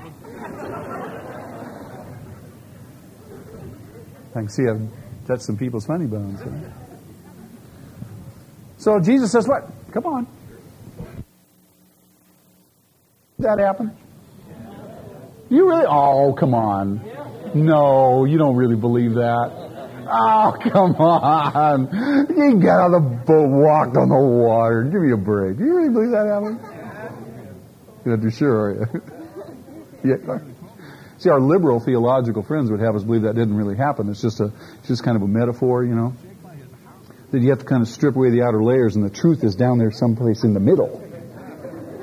[4.36, 4.82] I can see I've
[5.26, 6.40] touched some people's funny bones.
[8.78, 9.64] So Jesus says, What?
[9.92, 10.28] Come on.
[13.38, 13.98] Did that happen?
[15.50, 15.86] You really?
[15.88, 17.02] Oh, come on.
[17.56, 19.67] No, you don't really believe that.
[20.10, 22.28] Oh, come on.
[22.30, 24.84] You got on the boat, walked on the water.
[24.84, 25.58] Give me a break.
[25.58, 26.60] Do you really believe that happened?
[28.06, 28.74] You're not too sure, are
[30.04, 30.16] you?
[30.18, 30.40] yeah.
[31.18, 34.10] See, our liberal theological friends would have us believe that didn't really happen.
[34.10, 34.54] It's just a,
[34.86, 36.14] just kind of a metaphor, you know.
[37.32, 39.56] That you have to kind of strip away the outer layers, and the truth is
[39.56, 41.04] down there someplace in the middle.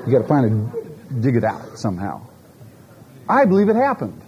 [0.05, 2.27] You got to find it, dig it out somehow.
[3.27, 4.21] I believe it happened.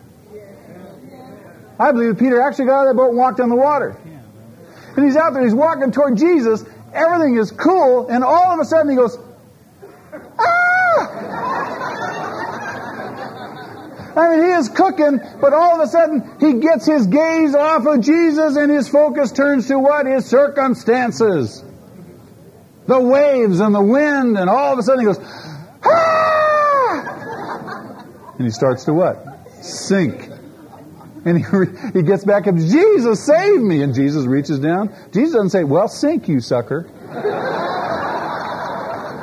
[1.80, 3.98] I believe that Peter actually got out of that boat and walked on the water.
[4.96, 6.66] And he's out there, he's walking toward Jesus.
[6.92, 9.18] Everything is cool, and all of a sudden he goes,
[10.40, 11.48] Ah!
[14.18, 17.86] I mean, he is cooking, but all of a sudden he gets his gaze off
[17.86, 20.08] of Jesus and his focus turns to what?
[20.08, 21.64] His circumstances.
[22.88, 25.20] The waves and the wind, and all of a sudden he goes,
[25.86, 26.48] Ah!
[28.40, 29.24] And he starts to what?
[29.62, 30.27] Sink.
[31.26, 31.44] And he,
[31.94, 33.82] he gets back up, Jesus, save me.
[33.82, 34.94] And Jesus reaches down.
[35.12, 36.90] Jesus doesn't say, Well, sink, you sucker.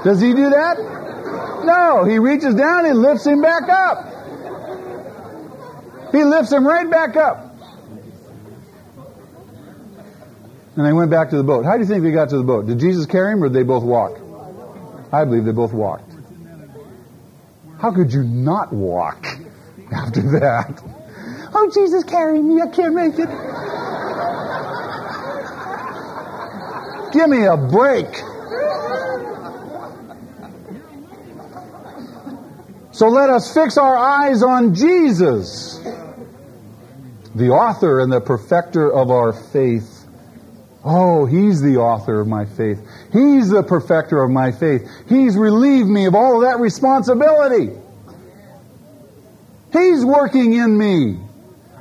[0.04, 0.76] Does he do that?
[1.64, 2.04] No.
[2.04, 4.10] He reaches down and lifts him back up.
[6.12, 7.56] He lifts him right back up.
[10.76, 11.64] And they went back to the boat.
[11.64, 12.66] How do you think they got to the boat?
[12.66, 14.18] Did Jesus carry him or did they both walk?
[15.12, 16.10] I believe they both walked.
[17.78, 19.24] How could you not walk
[19.92, 20.82] after that?
[21.56, 22.60] Oh, Jesus, carry me.
[22.60, 23.28] I can't make it.
[27.12, 28.08] Give me a break.
[32.90, 35.80] So let us fix our eyes on Jesus,
[37.34, 40.06] the author and the perfecter of our faith.
[40.84, 42.78] Oh, He's the author of my faith.
[43.12, 44.88] He's the perfecter of my faith.
[45.08, 47.76] He's relieved me of all of that responsibility.
[49.72, 51.23] He's working in me.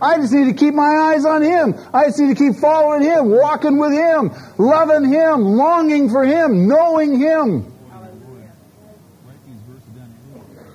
[0.03, 1.75] I just need to keep my eyes on Him.
[1.93, 6.67] I just need to keep following Him, walking with Him, loving Him, longing for Him,
[6.67, 7.73] knowing Him.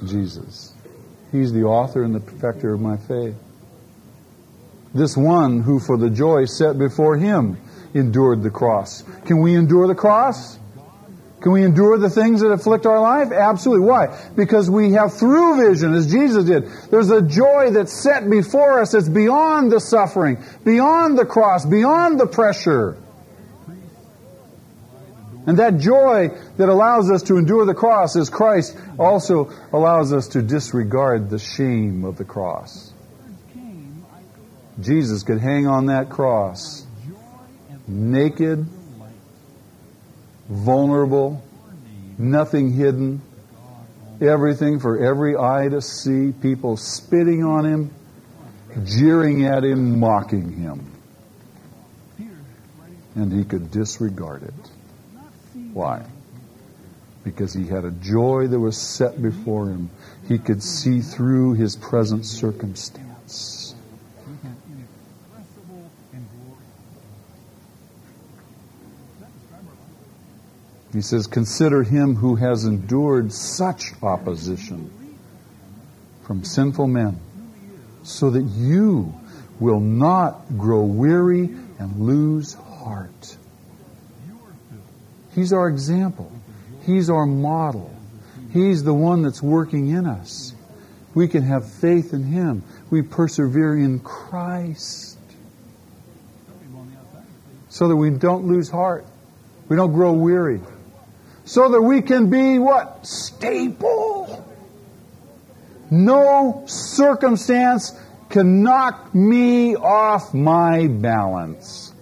[0.06, 0.72] Jesus.
[1.30, 3.34] He's the author and the perfecter of my faith.
[4.94, 7.58] This one who, for the joy set before Him,
[7.92, 9.02] endured the cross.
[9.26, 10.58] Can we endure the cross?
[11.40, 13.30] Can we endure the things that afflict our life?
[13.30, 13.86] Absolutely.
[13.86, 14.18] Why?
[14.34, 16.68] Because we have through vision, as Jesus did.
[16.90, 22.18] There's a joy that's set before us that's beyond the suffering, beyond the cross, beyond
[22.18, 22.96] the pressure.
[25.46, 30.28] And that joy that allows us to endure the cross is Christ also allows us
[30.28, 32.92] to disregard the shame of the cross.
[34.80, 36.84] Jesus could hang on that cross
[37.88, 38.66] naked,
[40.48, 41.42] vulnerable,
[42.16, 43.22] nothing hidden,
[44.20, 47.90] everything for every eye to see, people spitting on him,
[48.84, 50.92] jeering at him, mocking him.
[53.14, 54.54] And he could disregard it.
[55.72, 56.04] Why?
[57.24, 59.90] Because he had a joy that was set before him.
[60.28, 63.67] He could see through his present circumstance.
[70.98, 74.90] He says, Consider him who has endured such opposition
[76.24, 77.20] from sinful men,
[78.02, 79.14] so that you
[79.60, 83.36] will not grow weary and lose heart.
[85.36, 86.32] He's our example.
[86.84, 87.94] He's our model.
[88.52, 90.52] He's the one that's working in us.
[91.14, 92.64] We can have faith in Him.
[92.90, 95.16] We persevere in Christ.
[97.68, 99.06] So that we don't lose heart.
[99.68, 100.60] We don't grow weary.
[101.48, 103.06] So that we can be what?
[103.06, 104.46] Stable.
[105.90, 111.94] No circumstance can knock me off my balance.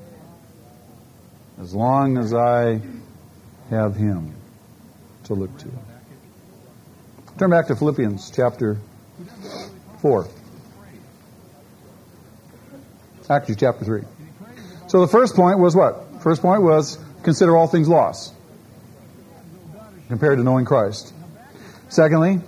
[1.61, 2.81] As long as I
[3.71, 4.35] have Him
[5.27, 5.71] to look to.
[7.39, 8.79] Turn back to Philippians chapter
[10.03, 10.27] 4.
[13.31, 14.03] Actually, chapter 3.
[14.89, 16.21] So the first point was what?
[16.21, 18.33] First point was consider all things lost
[20.09, 21.13] compared to knowing Christ.
[21.89, 22.41] Secondly,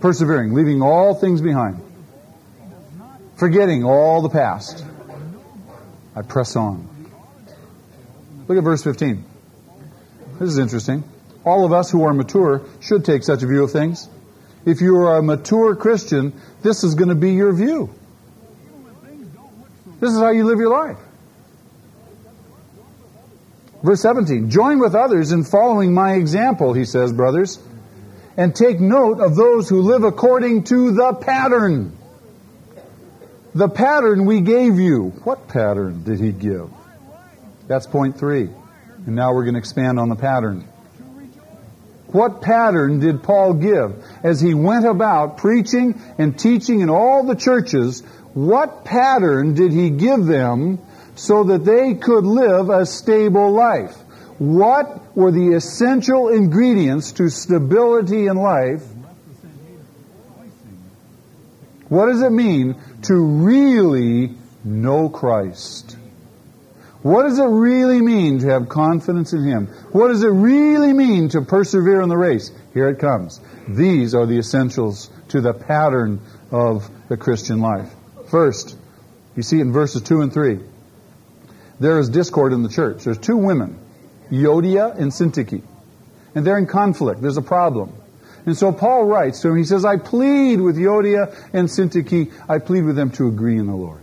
[0.00, 1.80] persevering, leaving all things behind,
[3.36, 4.84] forgetting all the past.
[6.16, 6.88] I press on.
[8.46, 9.24] Look at verse 15.
[10.38, 11.04] This is interesting.
[11.44, 14.08] All of us who are mature should take such a view of things.
[14.64, 17.94] If you are a mature Christian, this is going to be your view.
[20.00, 20.98] This is how you live your life.
[23.84, 27.58] Verse 17 Join with others in following my example, he says, brothers,
[28.36, 31.96] and take note of those who live according to the pattern.
[33.54, 35.10] The pattern we gave you.
[35.22, 36.70] What pattern did he give?
[37.68, 38.48] That's point three.
[39.06, 40.66] And now we're going to expand on the pattern.
[42.06, 47.34] What pattern did Paul give as he went about preaching and teaching in all the
[47.34, 48.00] churches?
[48.32, 50.78] What pattern did he give them
[51.14, 53.96] so that they could live a stable life?
[54.38, 58.82] What were the essential ingredients to stability in life?
[61.88, 64.34] What does it mean to really
[64.64, 65.96] know Christ?
[67.02, 69.66] What does it really mean to have confidence in Him?
[69.92, 72.50] What does it really mean to persevere in the race?
[72.72, 73.40] Here it comes.
[73.68, 77.92] These are the essentials to the pattern of the Christian life.
[78.30, 78.78] First,
[79.36, 80.60] you see in verses 2 and 3,
[81.80, 83.04] there is discord in the church.
[83.04, 83.78] There's two women,
[84.30, 85.62] Euodia and Syntyche,
[86.34, 87.20] and they're in conflict.
[87.20, 87.92] There's a problem.
[88.46, 92.58] And so Paul writes to him, he says, I plead with Euodia and Syntyche, I
[92.58, 94.00] plead with them to agree in the Lord.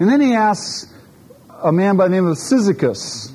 [0.00, 0.92] And then he asks
[1.62, 3.32] a man by the name of Syzygus.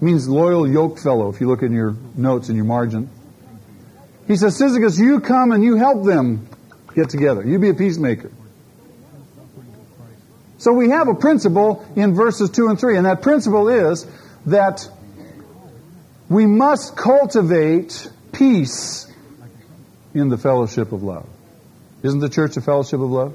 [0.00, 3.10] Means loyal yoke fellow, if you look in your notes in your margin.
[4.28, 6.48] He says, Syzygus, you come and you help them
[6.94, 7.44] get together.
[7.44, 8.30] You be a peacemaker.
[10.58, 14.06] So we have a principle in verses 2 and 3, and that principle is
[14.46, 14.88] that
[16.28, 19.10] we must cultivate peace
[20.14, 21.28] in the fellowship of love.
[22.02, 23.34] Isn't the church a fellowship of love?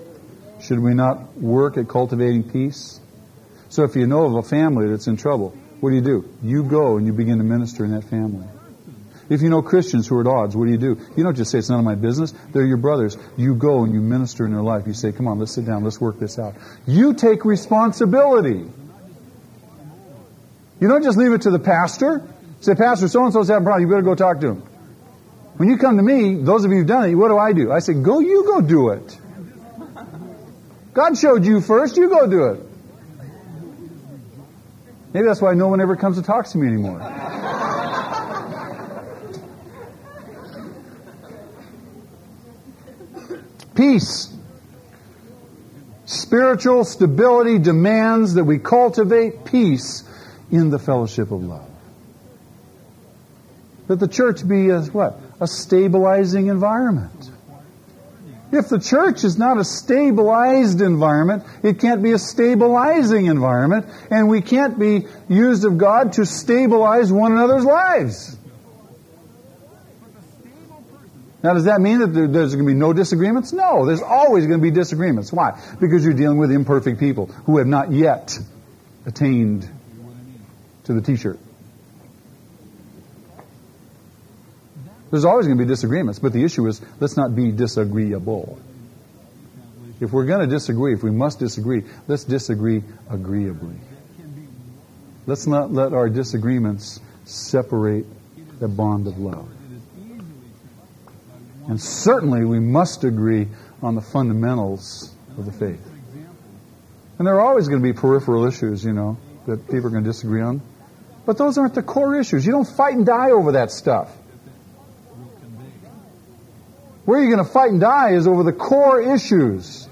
[0.61, 2.99] Should we not work at cultivating peace?
[3.69, 5.49] So if you know of a family that's in trouble,
[5.79, 6.29] what do you do?
[6.41, 8.47] You go and you begin to minister in that family.
[9.29, 10.97] If you know Christians who are at odds, what do you do?
[11.15, 12.33] You don't just say, it's none of my business.
[12.51, 13.17] They're your brothers.
[13.37, 14.85] You go and you minister in their life.
[14.85, 15.83] You say, come on, let's sit down.
[15.83, 16.55] Let's work this out.
[16.85, 18.65] You take responsibility.
[20.79, 22.27] You don't just leave it to the pastor.
[22.59, 23.87] Say, Pastor, so-and-so's having a problem.
[23.87, 24.63] You better go talk to him.
[25.57, 27.71] When you come to me, those of you who've done it, what do I do?
[27.71, 29.17] I say, go, you go do it.
[30.93, 32.59] God showed you first, you go do it.
[35.13, 36.99] Maybe that's why no one ever comes to talk to me anymore.
[43.83, 44.33] Peace.
[46.05, 50.05] Spiritual stability demands that we cultivate peace
[50.49, 51.69] in the fellowship of love.
[53.87, 55.19] That the church be a what?
[55.41, 57.29] A stabilizing environment.
[58.53, 64.29] If the church is not a stabilized environment, it can't be a stabilizing environment, and
[64.29, 68.37] we can't be used of God to stabilize one another's lives.
[71.43, 73.51] Now, does that mean that there's going to be no disagreements?
[73.51, 75.33] No, there's always going to be disagreements.
[75.33, 75.61] Why?
[75.79, 78.39] Because you're dealing with imperfect people who have not yet
[79.05, 79.69] attained
[80.85, 81.37] to the t-shirt.
[85.11, 88.57] There's always going to be disagreements, but the issue is let's not be disagreeable.
[89.99, 93.75] If we're going to disagree, if we must disagree, let's disagree agreeably.
[95.25, 98.05] Let's not let our disagreements separate
[98.59, 99.49] the bond of love.
[101.67, 103.47] And certainly we must agree
[103.81, 105.81] on the fundamentals of the faith.
[107.17, 110.03] And there are always going to be peripheral issues, you know, that people are going
[110.03, 110.61] to disagree on.
[111.25, 112.45] But those aren't the core issues.
[112.45, 114.09] You don't fight and die over that stuff.
[117.05, 119.87] Where you're going to fight and die is over the core issues.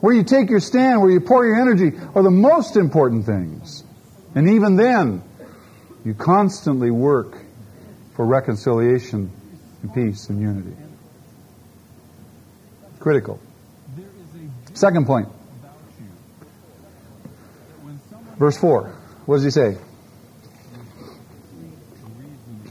[0.00, 3.82] where you take your stand, where you pour your energy, are the most important things.
[4.34, 5.22] And even then,
[6.04, 7.38] you constantly work
[8.14, 9.32] for reconciliation
[9.82, 10.76] and peace and unity.
[12.98, 13.40] Critical.
[14.74, 15.28] Second point.
[18.38, 18.88] Verse 4.
[19.26, 19.78] What does he say?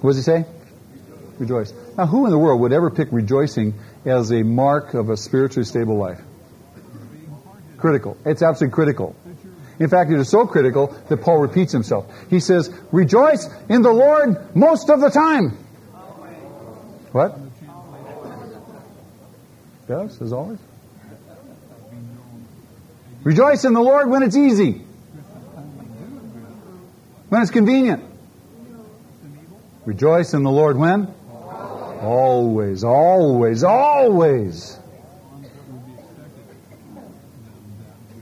[0.01, 0.45] What does he say?
[1.39, 1.73] Rejoice.
[1.97, 3.73] Now, who in the world would ever pick rejoicing
[4.05, 6.21] as a mark of a spiritually stable life?
[7.77, 8.17] Critical.
[8.25, 9.15] It's absolutely critical.
[9.79, 12.05] In fact, it is so critical that Paul repeats himself.
[12.29, 15.57] He says, Rejoice in the Lord most of the time.
[17.15, 17.39] What?
[19.87, 20.59] Yes, as always.
[23.23, 24.81] Rejoice in the Lord when it's easy,
[27.29, 28.03] when it's convenient.
[29.85, 31.07] Rejoice in the Lord when?
[32.01, 34.77] Always, always, always.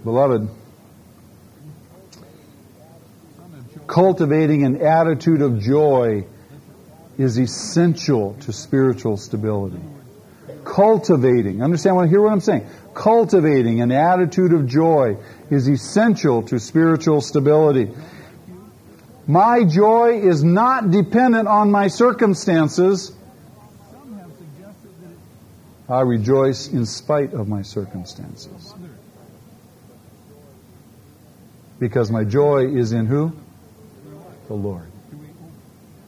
[0.04, 0.50] Beloved,
[3.88, 6.28] cultivating an attitude of joy
[7.24, 9.80] is essential to spiritual stability.
[10.64, 12.68] Cultivating, understand what, hear what I'm saying?
[12.94, 15.18] Cultivating an attitude of joy
[15.50, 17.92] is essential to spiritual stability.
[19.26, 23.14] My joy is not dependent on my circumstances.
[25.90, 28.74] I rejoice in spite of my circumstances.
[31.80, 33.34] Because my joy is in who?
[34.48, 34.88] The Lord.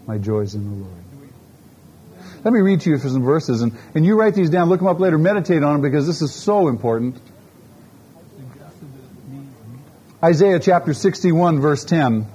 [0.08, 1.05] My joy is in the Lord.
[2.46, 4.88] Let me read to you some verses, and, and you write these down, look them
[4.88, 7.20] up later, meditate on them because this is so important.
[10.24, 12.28] Isaiah chapter 61, verse 10.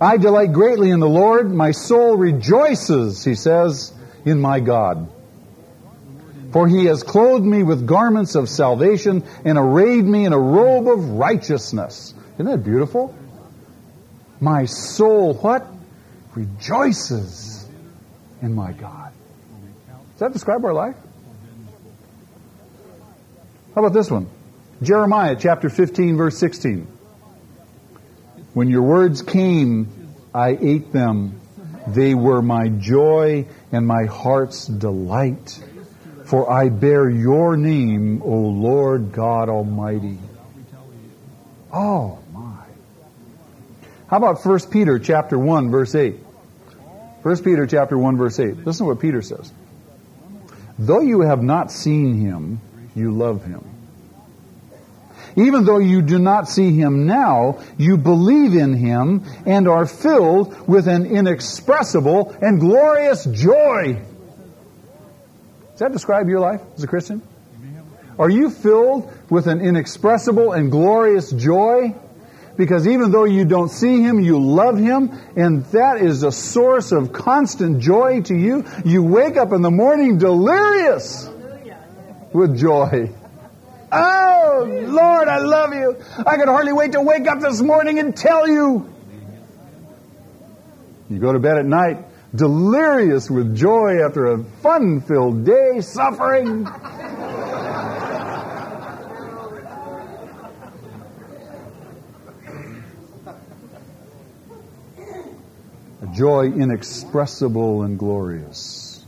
[0.00, 1.52] I delight greatly in the Lord.
[1.52, 3.92] My soul rejoices, he says,
[4.24, 5.08] in my God.
[6.50, 10.88] For he has clothed me with garments of salvation and arrayed me in a robe
[10.88, 12.12] of righteousness.
[12.34, 13.14] Isn't that beautiful?
[14.40, 15.64] My soul, what?
[16.34, 17.51] Rejoices
[18.42, 19.12] in my God.
[20.12, 20.96] Does that describe our life?
[23.74, 24.28] How about this one?
[24.82, 26.86] Jeremiah chapter 15, verse 16.
[28.52, 31.40] When your words came, I ate them.
[31.88, 35.58] They were my joy and my heart's delight.
[36.26, 40.18] For I bear your name, O Lord God Almighty.
[41.72, 42.64] Oh my.
[44.08, 46.16] How about 1 Peter chapter 1 verse 8?
[47.22, 48.66] 1 Peter chapter 1 verse 8.
[48.66, 49.52] Listen to what Peter says.
[50.78, 52.60] Though you have not seen him,
[52.94, 53.64] you love him.
[55.36, 60.68] Even though you do not see him now, you believe in him and are filled
[60.68, 64.02] with an inexpressible and glorious joy.
[65.70, 67.22] Does that describe your life as a Christian?
[68.18, 71.94] Are you filled with an inexpressible and glorious joy?
[72.56, 76.92] Because even though you don't see him, you love him, and that is a source
[76.92, 78.64] of constant joy to you.
[78.84, 81.28] You wake up in the morning delirious
[82.32, 83.10] with joy.
[83.90, 85.96] Oh, Lord, I love you.
[86.26, 88.88] I could hardly wait to wake up this morning and tell you.
[91.10, 96.66] You go to bed at night delirious with joy after a fun filled day suffering.
[106.12, 109.04] Joy inexpressible and glorious.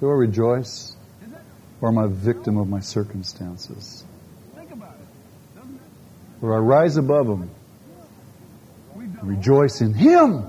[0.00, 0.96] Do I rejoice?
[1.80, 4.04] Or am I a victim of my circumstances?
[6.42, 7.50] Or I rise above them
[8.94, 10.42] and rejoice in Him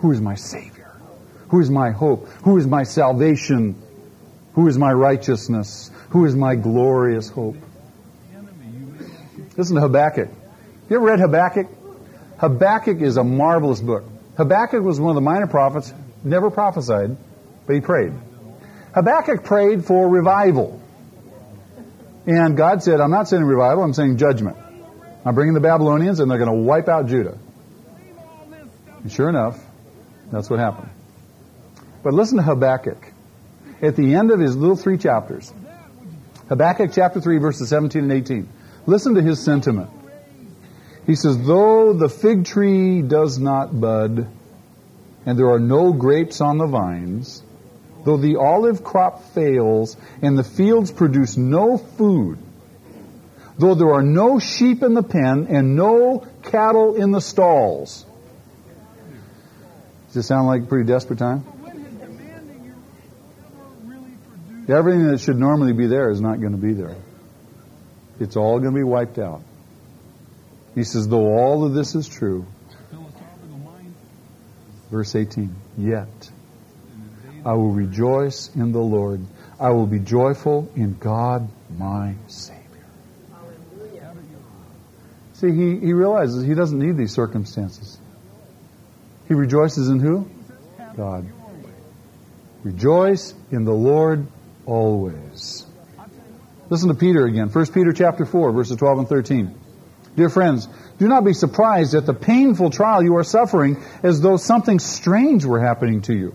[0.00, 0.94] who is my Savior,
[1.48, 3.80] who is my hope, who is my salvation,
[4.54, 7.56] who is my righteousness, who is my glorious hope.
[9.56, 10.28] Listen to Habakkuk.
[10.90, 11.75] You ever read Habakkuk?
[12.38, 14.04] Habakkuk is a marvelous book.
[14.36, 17.16] Habakkuk was one of the minor prophets, never prophesied,
[17.66, 18.12] but he prayed.
[18.94, 20.80] Habakkuk prayed for revival.
[22.26, 24.56] And God said, I'm not sending revival, I'm sending judgment.
[25.24, 27.38] I'm bringing the Babylonians and they're going to wipe out Judah.
[29.02, 29.58] And sure enough,
[30.30, 30.90] that's what happened.
[32.02, 33.12] But listen to Habakkuk.
[33.82, 35.52] At the end of his little three chapters,
[36.48, 38.48] Habakkuk chapter 3, verses 17 and 18.
[38.86, 39.90] Listen to his sentiment.
[41.06, 44.26] He says, Though the fig tree does not bud,
[45.24, 47.42] and there are no grapes on the vines,
[48.04, 52.38] though the olive crop fails, and the fields produce no food,
[53.56, 58.04] though there are no sheep in the pen, and no cattle in the stalls.
[60.06, 61.44] Does this sound like a pretty desperate time?
[64.68, 66.96] Everything that should normally be there is not going to be there.
[68.18, 69.42] It's all going to be wiped out.
[70.76, 72.46] He says, though all of this is true,
[74.90, 76.30] verse 18, yet
[77.46, 79.22] I will rejoice in the Lord.
[79.58, 81.48] I will be joyful in God
[81.78, 82.62] my Savior.
[85.32, 87.98] See, he, he realizes he doesn't need these circumstances.
[89.28, 90.28] He rejoices in who?
[90.94, 91.26] God.
[92.64, 94.26] Rejoice in the Lord
[94.66, 95.66] always.
[96.68, 97.48] Listen to Peter again.
[97.48, 99.54] 1 Peter chapter 4, verses 12 and 13.
[100.16, 100.66] Dear friends,
[100.98, 105.44] do not be surprised at the painful trial you are suffering as though something strange
[105.44, 106.34] were happening to you.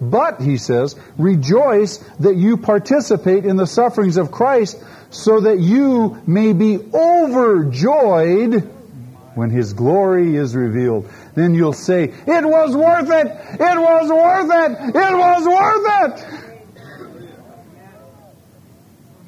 [0.00, 6.20] But, he says, rejoice that you participate in the sufferings of Christ so that you
[6.26, 8.68] may be overjoyed
[9.36, 11.08] when his glory is revealed.
[11.36, 13.26] Then you'll say, it was worth it!
[13.60, 14.72] It was worth it!
[14.88, 16.42] It was worth it!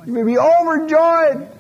[0.06, 1.53] You may be overjoyed.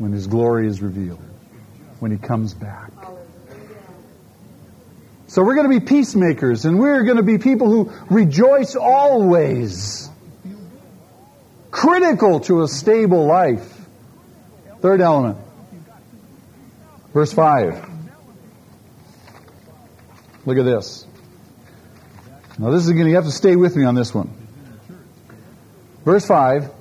[0.00, 1.20] When His glory is revealed,
[1.98, 2.90] when He comes back.
[5.26, 10.08] So we're going to be peacemakers and we're going to be people who rejoice always.
[11.70, 13.78] Critical to a stable life.
[14.80, 15.36] Third element.
[17.12, 17.90] Verse 5.
[20.46, 21.06] Look at this.
[22.58, 24.32] Now this is going to, you have to stay with me on this one.
[26.06, 26.79] Verse 5.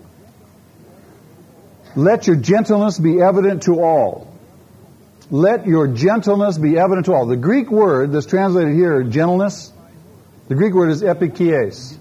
[1.96, 4.34] Let your gentleness be evident to all.
[5.32, 7.26] Let your gentleness be evident to all.
[7.26, 9.72] The Greek word that's translated here, gentleness,
[10.48, 11.96] the Greek word is epikies.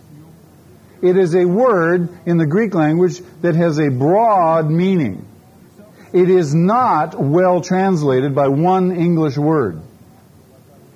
[1.03, 5.27] It is a word in the Greek language that has a broad meaning.
[6.13, 9.83] It is not well translated by one English word.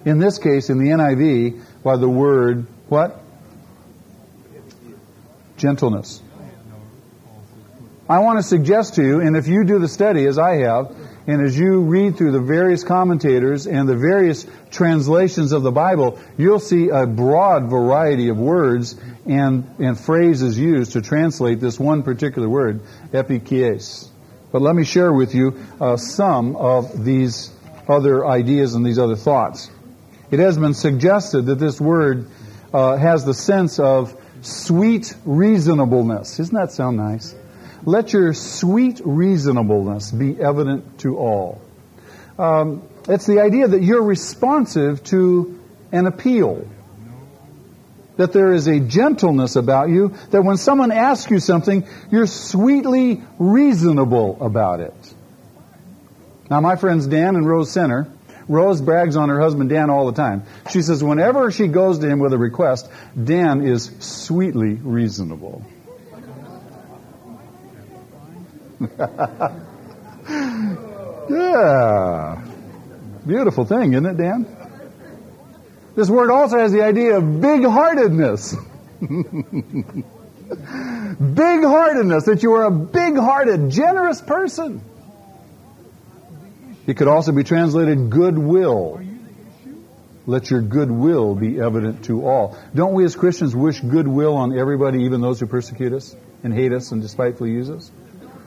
[0.05, 3.23] In this case, in the NIV, by the word what?
[5.57, 6.23] Gentleness.
[8.13, 10.95] I want to suggest to you, and if you do the study as I have,
[11.27, 16.21] and as you read through the various commentators and the various translations of the Bible,
[16.37, 22.03] you'll see a broad variety of words and, and phrases used to translate this one
[22.03, 22.83] particular word,
[23.15, 24.11] epikies.
[24.51, 27.51] But let me share with you uh, some of these
[27.89, 29.71] other ideas and these other thoughts.
[30.31, 32.29] It has been suggested that this word
[32.75, 36.37] uh, has the sense of sweet reasonableness.
[36.37, 37.35] Doesn't that sound nice?
[37.85, 41.61] Let your sweet reasonableness be evident to all.
[42.39, 45.59] Um, it's the idea that you're responsive to
[45.91, 46.67] an appeal.
[48.17, 53.23] That there is a gentleness about you, that when someone asks you something, you're sweetly
[53.39, 55.15] reasonable about it.
[56.51, 58.07] Now, my friends Dan and Rose Center,
[58.49, 60.45] Rose brags on her husband Dan all the time.
[60.71, 62.89] She says whenever she goes to him with a request,
[63.23, 65.65] Dan is sweetly reasonable.
[71.31, 72.45] yeah.
[73.27, 74.47] Beautiful thing, isn't it, Dan?
[75.95, 78.55] This word also has the idea of big heartedness.
[79.01, 79.15] big
[81.65, 84.83] heartedness, that you are a big hearted, generous person.
[86.87, 89.01] It could also be translated goodwill.
[90.27, 92.57] Let your goodwill be evident to all.
[92.75, 96.73] Don't we as Christians wish goodwill on everybody, even those who persecute us and hate
[96.73, 97.91] us and despitefully use us?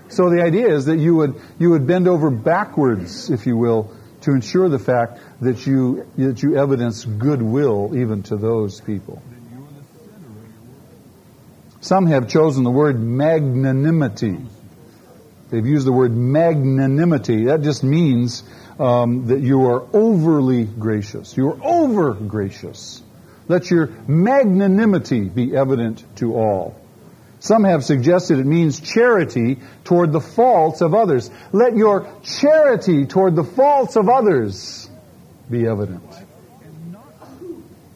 [0.10, 3.91] So the idea is that you would, you would bend over backwards, if you will,
[4.22, 9.22] to ensure the fact that you, that you evidence goodwill even to those people.
[11.82, 14.39] Some have chosen the word magnanimity.
[15.51, 17.45] They've used the word magnanimity.
[17.45, 18.43] That just means
[18.80, 21.38] um, that you are overly gracious.
[21.38, 23.03] You are over gracious.
[23.47, 26.76] Let your magnanimity be evident to all.
[27.46, 31.30] Some have suggested it means charity toward the faults of others.
[31.52, 34.89] Let your charity toward the faults of others
[35.48, 36.02] be evident.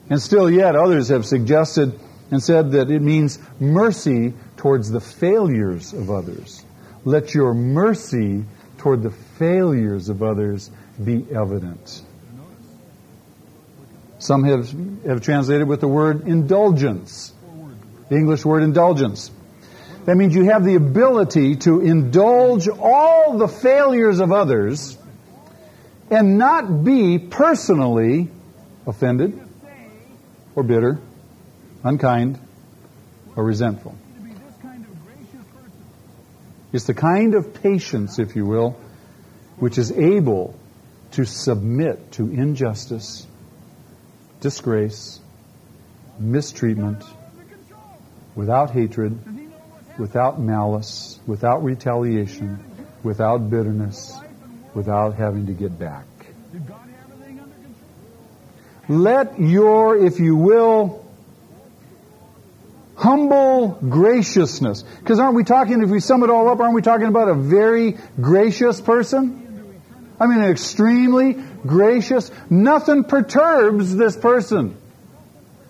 [0.08, 5.94] And still yet, others have suggested and said that it means mercy towards the failures
[5.94, 6.64] of others.
[7.04, 8.46] Let your mercy
[8.78, 10.70] toward the failures of others
[11.04, 12.04] be evident.
[14.20, 14.70] Some have,
[15.08, 17.34] have translated with the word indulgence,
[18.10, 19.32] the English word indulgence.
[20.10, 24.98] That means you have the ability to indulge all the failures of others
[26.10, 28.28] and not be personally
[28.88, 29.40] offended
[30.56, 31.00] or bitter,
[31.84, 32.40] unkind,
[33.36, 33.96] or resentful.
[36.74, 38.80] It's the kind of patience, if you will,
[39.58, 40.58] which is able
[41.12, 43.28] to submit to injustice,
[44.42, 45.20] disgrace,
[46.18, 47.04] mistreatment,
[48.34, 49.39] without hatred,
[50.00, 52.58] without malice, without retaliation,
[53.04, 54.18] without bitterness,
[54.74, 56.06] without having to get back.
[58.88, 61.06] Let your, if you will,
[62.96, 64.82] humble graciousness.
[64.82, 67.36] Because aren't we talking, if we sum it all up, aren't we talking about a
[67.36, 69.46] very gracious person?
[70.20, 71.34] I mean, extremely
[71.66, 72.32] gracious.
[72.50, 74.76] Nothing perturbs this person.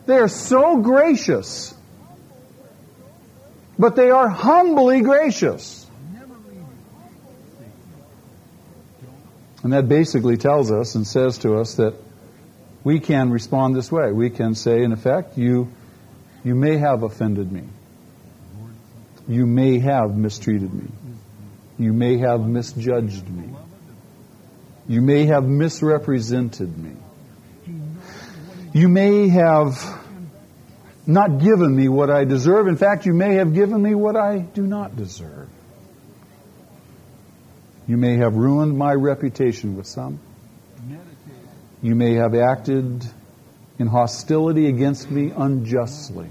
[0.06, 1.76] They are so gracious.
[3.80, 5.88] But they are humbly gracious.
[9.64, 11.94] And that basically tells us and says to us that
[12.84, 14.12] we can respond this way.
[14.12, 15.72] We can say, in effect, you,
[16.44, 17.64] you may have offended me.
[19.28, 20.88] You may have mistreated me.
[21.78, 23.50] You may have misjudged me.
[24.88, 26.96] You may have misrepresented me.
[28.74, 29.99] You may have
[31.10, 32.68] not given me what I deserve.
[32.68, 35.49] In fact, you may have given me what I do not deserve.
[37.88, 40.20] You may have ruined my reputation with some.
[41.82, 43.03] You may have acted
[43.80, 46.30] in hostility against me unjustly.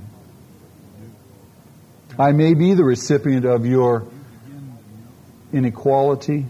[2.16, 4.06] I may be the recipient of your
[5.52, 6.46] inequality,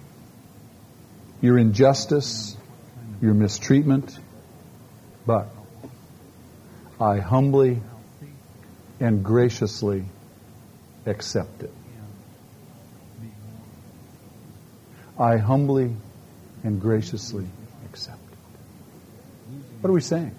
[1.40, 2.56] your injustice,
[3.22, 4.18] your mistreatment,
[5.24, 5.48] but
[7.00, 7.80] I humbly
[9.00, 10.04] and graciously
[11.06, 11.72] accept it.
[15.18, 15.94] I humbly
[16.62, 17.46] and graciously
[17.86, 18.38] accept it.
[19.80, 20.34] What are we saying?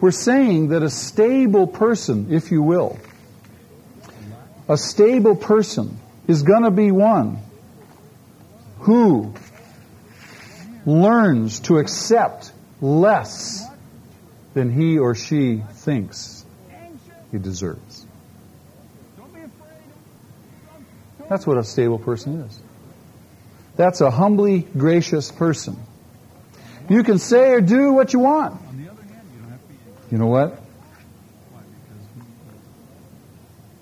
[0.00, 2.98] We're saying that a stable person, if you will,
[4.68, 7.38] a stable person is going to be one
[8.80, 9.34] who
[10.84, 13.64] learns to accept less
[14.54, 16.35] than he or she thinks
[17.36, 18.06] he deserves.
[21.28, 22.60] That's what a stable person is.
[23.76, 25.76] That's a humbly gracious person.
[26.88, 28.60] You can say or do what you want.
[30.10, 30.58] You know what?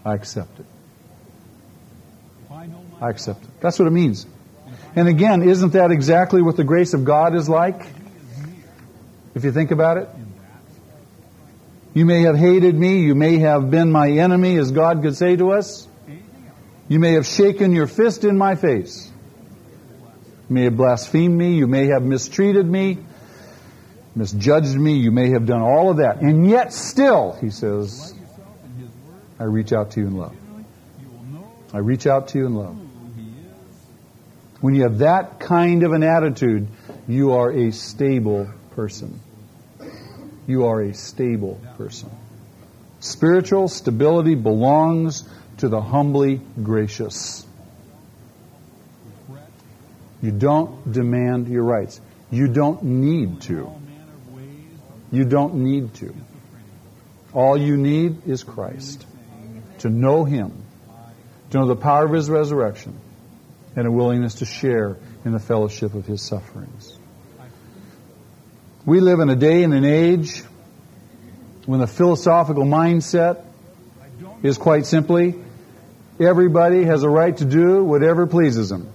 [0.04, 0.66] I accept it.
[3.00, 3.60] I accept it.
[3.60, 4.26] That's what it means.
[4.96, 7.80] And again, isn't that exactly what the grace of God is like?
[9.34, 10.08] If you think about it.
[11.94, 13.02] You may have hated me.
[13.02, 15.86] You may have been my enemy, as God could say to us.
[16.88, 19.10] You may have shaken your fist in my face.
[20.48, 21.54] You may have blasphemed me.
[21.54, 22.98] You may have mistreated me,
[24.14, 24.98] misjudged me.
[24.98, 26.20] You may have done all of that.
[26.20, 28.12] And yet still, he says,
[29.38, 30.36] I reach out to you in love.
[31.72, 32.76] I reach out to you in love.
[34.60, 36.68] When you have that kind of an attitude,
[37.06, 39.20] you are a stable person.
[40.46, 42.10] You are a stable person.
[43.00, 45.28] Spiritual stability belongs
[45.58, 47.46] to the humbly gracious.
[50.22, 52.00] You don't demand your rights.
[52.30, 53.70] You don't need to.
[55.12, 56.14] You don't need to.
[57.32, 59.06] All you need is Christ.
[59.78, 60.64] To know Him.
[61.50, 62.98] To know the power of His resurrection.
[63.76, 66.93] And a willingness to share in the fellowship of His sufferings.
[68.86, 70.42] We live in a day and an age
[71.64, 73.42] when the philosophical mindset
[74.42, 75.34] is quite simply
[76.20, 78.92] everybody has a right to do whatever pleases them.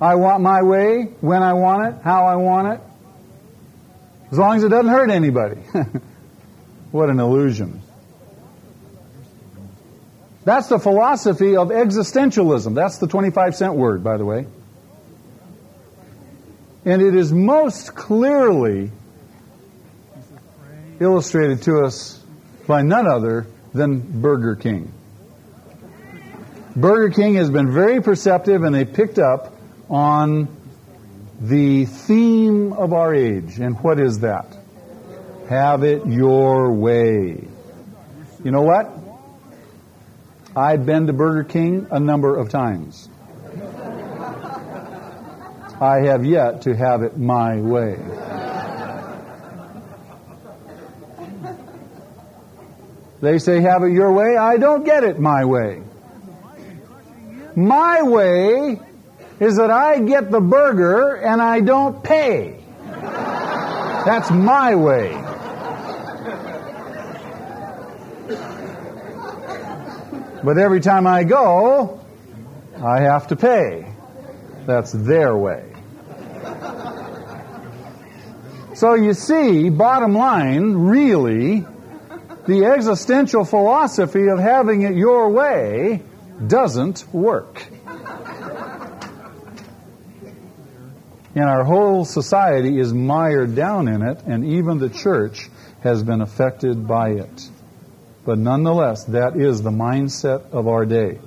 [0.00, 2.80] I want my way, when I want it, how I want it,
[4.32, 5.60] as long as it doesn't hurt anybody.
[6.90, 7.80] what an illusion.
[10.44, 12.74] That's the philosophy of existentialism.
[12.74, 14.46] That's the 25 cent word, by the way.
[16.84, 18.90] And it is most clearly
[21.00, 22.22] illustrated to us
[22.66, 24.92] by none other than Burger King.
[26.76, 29.54] Burger King has been very perceptive and they picked up
[29.88, 30.48] on
[31.40, 33.58] the theme of our age.
[33.58, 34.56] And what is that?
[35.48, 37.46] Have it your way.
[38.42, 38.90] You know what?
[40.56, 43.08] I've been to Burger King a number of times.
[45.84, 47.98] I have yet to have it my way.
[53.20, 54.38] They say, have it your way.
[54.38, 55.82] I don't get it my way.
[57.54, 58.80] My way
[59.40, 62.64] is that I get the burger and I don't pay.
[64.06, 65.12] That's my way.
[70.42, 72.00] But every time I go,
[72.82, 73.86] I have to pay.
[74.64, 75.73] That's their way.
[78.74, 81.64] So you see, bottom line, really,
[82.46, 86.02] The existential philosophy of having it your way
[86.46, 87.66] doesn't work.
[91.34, 95.48] And our whole society is mired down in it, and even the church
[95.80, 97.50] has been affected by it.
[98.26, 101.18] But nonetheless, that is the mindset of our day.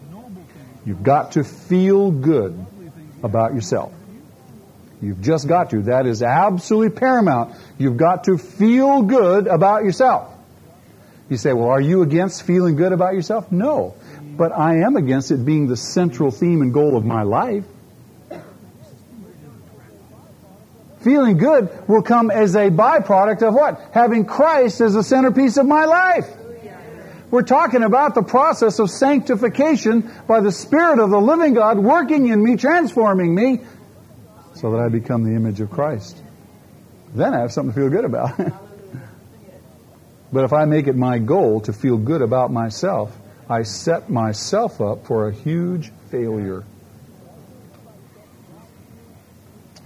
[0.86, 2.64] You've got to feel good
[3.24, 3.92] about yourself.
[5.02, 5.84] You've just got to.
[5.84, 7.56] That is absolutely paramount.
[7.78, 10.34] You've got to feel good about yourself.
[11.30, 13.52] You say, well, are you against feeling good about yourself?
[13.52, 13.96] No.
[14.22, 17.66] But I am against it being the central theme and goal of my life.
[21.02, 23.80] Feeling good will come as a byproduct of what?
[23.94, 26.28] Having Christ as the centerpiece of my life.
[27.30, 32.28] We're talking about the process of sanctification by the Spirit of the living God working
[32.28, 33.62] in me, transforming me,
[34.58, 36.18] so that I become the image of Christ.
[37.14, 38.38] Then I have something to feel good about.
[40.34, 43.16] but if I make it my goal to feel good about myself,
[43.50, 46.64] I set myself up for a huge failure.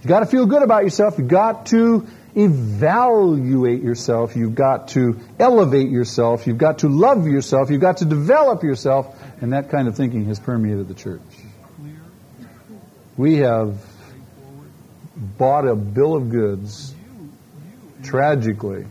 [0.02, 1.18] You got to feel good about yourself.
[1.18, 4.34] You got to evaluate yourself.
[4.34, 6.46] You've got to elevate yourself.
[6.46, 7.70] You've got to love yourself.
[7.70, 9.14] You've got to develop yourself.
[9.40, 11.20] And that kind of thinking has permeated the church.
[13.16, 13.76] We have
[15.22, 16.94] bought a bill of goods
[18.02, 18.86] tragically.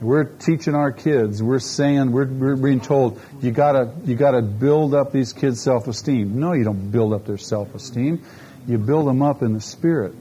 [0.00, 1.42] We're teaching our kids.
[1.42, 6.40] We're saying we're, we're being told you gotta you gotta build up these kids' self-esteem.
[6.40, 8.24] No, you don't build up their self-esteem.
[8.66, 10.14] You build them up in the Spirit.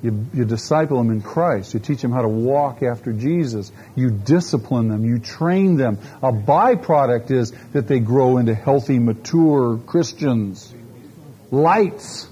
[0.00, 1.74] You, you disciple them in Christ.
[1.74, 3.72] You teach them how to walk after Jesus.
[3.96, 5.04] You discipline them.
[5.04, 5.98] You train them.
[6.22, 10.72] A byproduct is that they grow into healthy, mature Christians.
[11.50, 12.28] Lights.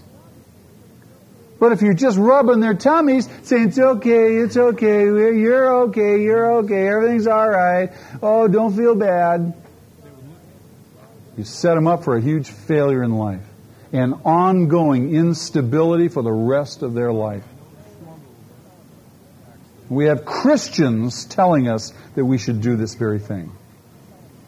[1.58, 6.56] But if you're just rubbing their tummies, saying, it's okay, it's okay, you're okay, you're
[6.58, 7.92] okay, everything's alright,
[8.22, 9.54] oh, don't feel bad,
[11.36, 13.44] you set them up for a huge failure in life
[13.92, 17.44] and ongoing instability for the rest of their life.
[19.88, 23.52] We have Christians telling us that we should do this very thing.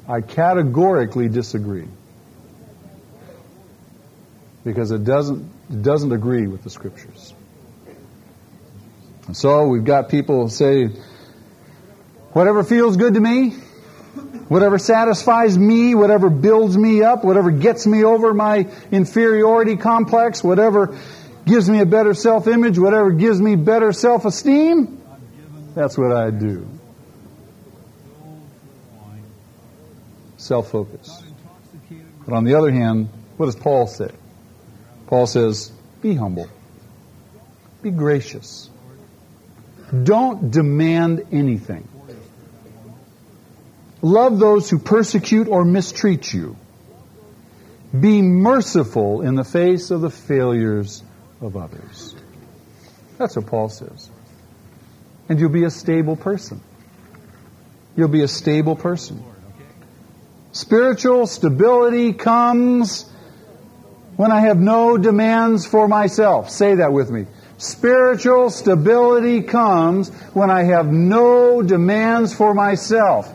[0.09, 1.87] I categorically disagree.
[4.65, 7.35] Because it doesn't, doesn't agree with the scriptures.
[9.27, 10.87] And so we've got people say,
[12.33, 13.51] whatever feels good to me,
[14.49, 20.99] whatever satisfies me, whatever builds me up, whatever gets me over my inferiority complex, whatever
[21.45, 24.99] gives me a better self-image, whatever gives me better self-esteem,
[25.75, 26.66] that's what I do.
[30.39, 31.23] Self focus.
[32.25, 34.11] But on the other hand, what does Paul say?
[35.09, 36.49] Paul says, be humble,
[37.83, 38.71] be gracious.
[40.05, 41.89] Don't demand anything.
[44.01, 46.57] Love those who persecute or mistreat you.
[47.99, 51.03] Be merciful in the face of the failures
[51.41, 52.15] of others.
[53.17, 54.11] That's what Paul says
[55.29, 56.61] and you'll be a stable person.
[57.97, 59.23] You'll be a stable person.
[60.53, 63.11] Spiritual stability comes
[64.19, 66.51] when I have no demands for myself.
[66.51, 67.27] Say that with me.
[67.57, 73.33] Spiritual stability comes when I have no demands for myself.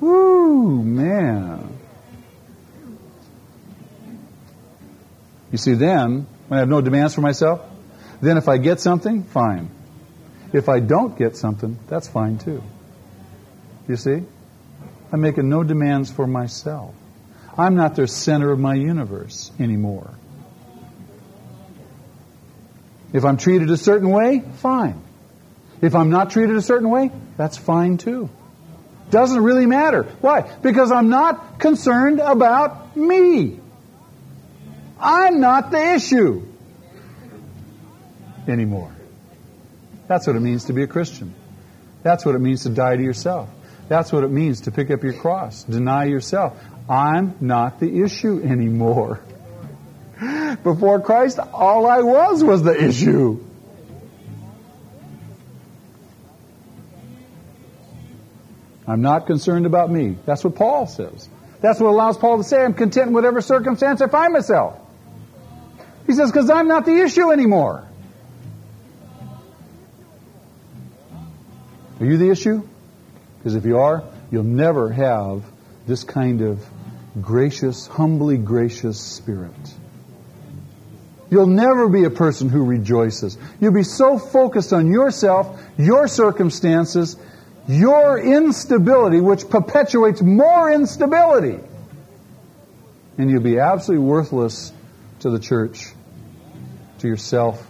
[0.00, 1.78] Woo, man.
[5.50, 7.62] You see, then, when I have no demands for myself,
[8.20, 9.70] then if I get something, fine.
[10.52, 12.62] If I don't get something, that's fine too.
[13.88, 14.24] You see?
[15.10, 16.94] I'm making no demands for myself.
[17.58, 20.14] I'm not the center of my universe anymore.
[23.12, 25.02] If I'm treated a certain way, fine.
[25.80, 28.30] If I'm not treated a certain way, that's fine too.
[29.10, 30.04] Doesn't really matter.
[30.20, 30.42] Why?
[30.62, 33.58] Because I'm not concerned about me.
[35.00, 36.46] I'm not the issue
[38.46, 38.94] anymore.
[40.06, 41.34] That's what it means to be a Christian.
[42.02, 43.48] That's what it means to die to yourself.
[43.88, 46.58] That's what it means to pick up your cross, deny yourself.
[46.88, 49.20] I'm not the issue anymore.
[50.62, 53.44] Before Christ, all I was was the issue.
[58.86, 60.16] I'm not concerned about me.
[60.24, 61.28] That's what Paul says.
[61.60, 64.80] That's what allows Paul to say, I'm content in whatever circumstance I find myself.
[66.06, 67.86] He says, because I'm not the issue anymore.
[72.00, 72.66] Are you the issue?
[73.38, 75.44] Because if you are, you'll never have
[75.86, 76.64] this kind of
[77.20, 79.52] gracious, humbly gracious spirit.
[81.30, 83.36] You'll never be a person who rejoices.
[83.60, 87.16] You'll be so focused on yourself, your circumstances,
[87.68, 91.58] your instability, which perpetuates more instability.
[93.18, 94.72] And you'll be absolutely worthless
[95.20, 95.88] to the church,
[97.00, 97.66] to yourself,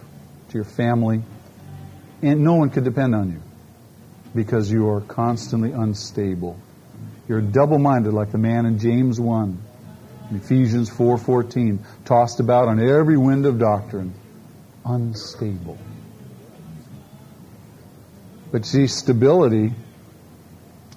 [0.49, 1.21] to your family,
[2.21, 3.41] and no one could depend on you
[4.33, 6.57] because you are constantly unstable.
[7.29, 9.59] You're double-minded like the man in James 1,
[10.31, 14.13] Ephesians 4:14, tossed about on every wind of doctrine,
[14.83, 15.77] unstable.
[18.51, 19.75] But see, stability,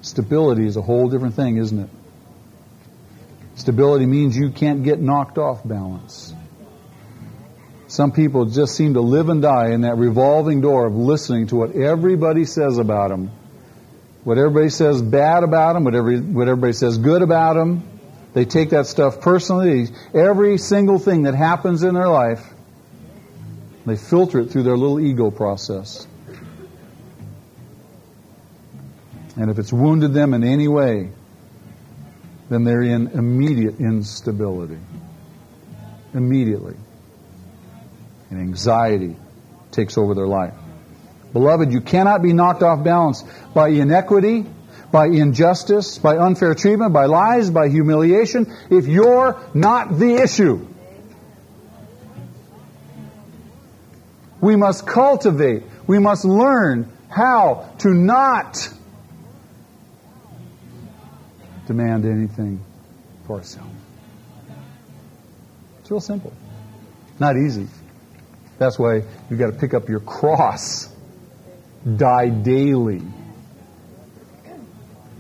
[0.01, 1.91] stability is a whole different thing, isn't it?
[3.57, 6.33] Stability means you can't get knocked off balance.
[7.89, 11.57] Some people just seem to live and die in that revolving door of listening to
[11.57, 13.31] what everybody says about them.
[14.25, 17.89] What everybody says bad about them, what, every, what everybody says good about them.
[18.35, 19.89] They take that stuff personally.
[20.15, 22.49] Every single thing that happens in their life,
[23.85, 26.07] they filter it through their little ego process.
[29.37, 31.11] And if it's wounded them in any way,
[32.49, 34.79] then they're in immediate instability.
[36.15, 36.77] Immediately.
[38.31, 39.17] And anxiety
[39.73, 40.55] takes over their life.
[41.33, 43.25] Beloved, you cannot be knocked off balance
[43.55, 44.47] by inequity,
[44.91, 50.67] by injustice, by unfair treatment, by lies, by humiliation, if you're not the issue.
[54.41, 58.69] We must cultivate, we must learn how to not
[61.67, 62.61] demand anything
[63.27, 63.71] for ourselves.
[65.81, 66.33] It's real simple.
[67.19, 67.69] Not easy.
[68.59, 70.92] That's why you've got to pick up your cross.
[71.85, 73.03] Die daily.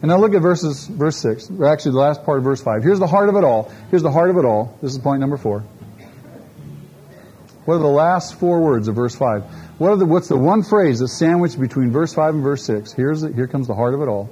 [0.02, 2.82] And now look at verses, verse 6, or actually the last part of verse 5.
[2.82, 3.72] Here's the heart of it all.
[3.90, 4.76] Here's the heart of it all.
[4.82, 5.60] This is point number 4.
[7.64, 9.44] What are the last four words of verse 5?
[9.78, 12.92] What are the, what's the one phrase that's sandwiched between verse 5 and verse 6?
[12.92, 14.28] Here's the, here comes the heart of it all.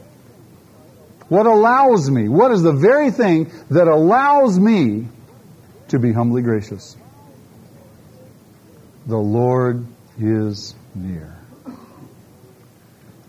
[1.28, 2.28] What allows me?
[2.28, 5.06] What is the very thing that allows me
[5.88, 6.96] to be humbly gracious?
[9.06, 9.86] The Lord
[10.18, 11.39] is near.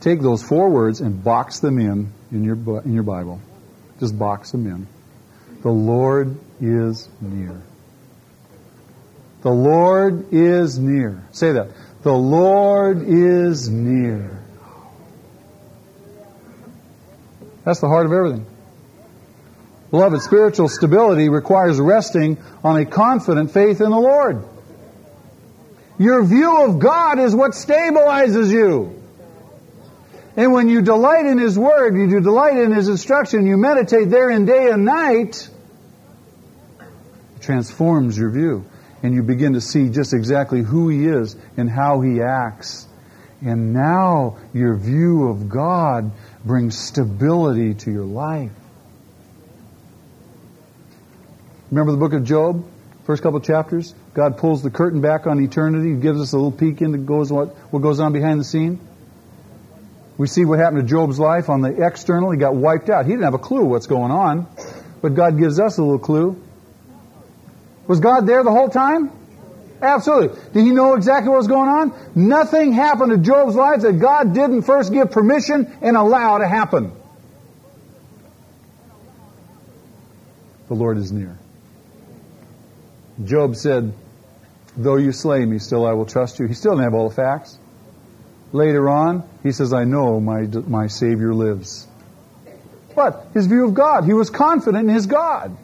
[0.01, 3.39] Take those four words and box them in in your, in your Bible.
[3.99, 4.87] Just box them in.
[5.61, 7.61] The Lord is near.
[9.43, 11.23] The Lord is near.
[11.31, 11.69] Say that.
[12.01, 14.39] The Lord is near.
[17.63, 18.47] That's the heart of everything.
[19.91, 24.43] Beloved, spiritual stability requires resting on a confident faith in the Lord.
[25.99, 29.00] Your view of God is what stabilizes you.
[30.36, 34.45] And when you delight in His Word, you delight in His instruction, you meditate therein
[34.45, 35.49] day and night,
[37.36, 38.65] it transforms your view.
[39.03, 42.88] And you begin to see just exactly who He is and how He acts.
[43.43, 46.11] And now your view of God
[46.45, 48.51] brings stability to your life.
[51.71, 52.65] Remember the book of Job?
[53.05, 53.95] First couple chapters?
[54.13, 57.55] God pulls the curtain back on eternity, gives us a little peek into goes what,
[57.71, 58.79] what goes on behind the scene.
[60.22, 62.30] We see what happened to Job's life on the external.
[62.30, 63.07] He got wiped out.
[63.07, 64.45] He didn't have a clue what's going on,
[65.01, 66.39] but God gives us a little clue.
[67.88, 69.11] Was God there the whole time?
[69.82, 70.39] Absolutely.
[70.53, 71.93] Did he know exactly what was going on?
[72.13, 76.91] Nothing happened to Job's life that God didn't first give permission and allow to happen.
[80.67, 81.36] The Lord is near.
[83.24, 83.91] Job said,
[84.78, 86.45] Though you slay me, still I will trust you.
[86.45, 87.58] He still didn't have all the facts.
[88.53, 91.87] Later on, he says, I know my, my Savior lives.
[92.95, 95.57] But his view of God, he was confident in his God.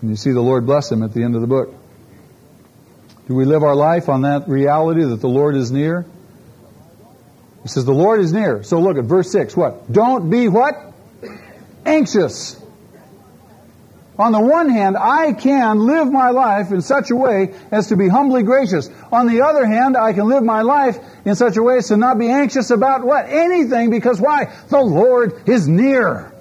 [0.00, 1.74] And you see the Lord bless him at the end of the book.
[3.28, 6.06] Do we live our life on that reality that the Lord is near?
[7.62, 8.64] He says, the Lord is near.
[8.64, 9.56] So look at verse 6.
[9.56, 9.90] What?
[9.90, 10.74] Don't be what?
[11.86, 12.60] Anxious.
[14.22, 17.96] On the one hand, I can live my life in such a way as to
[17.96, 18.88] be humbly gracious.
[19.10, 21.96] On the other hand, I can live my life in such a way as to
[21.96, 23.26] not be anxious about what?
[23.28, 24.54] Anything, because why?
[24.68, 26.32] The Lord is near.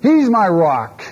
[0.00, 1.04] He's my rock.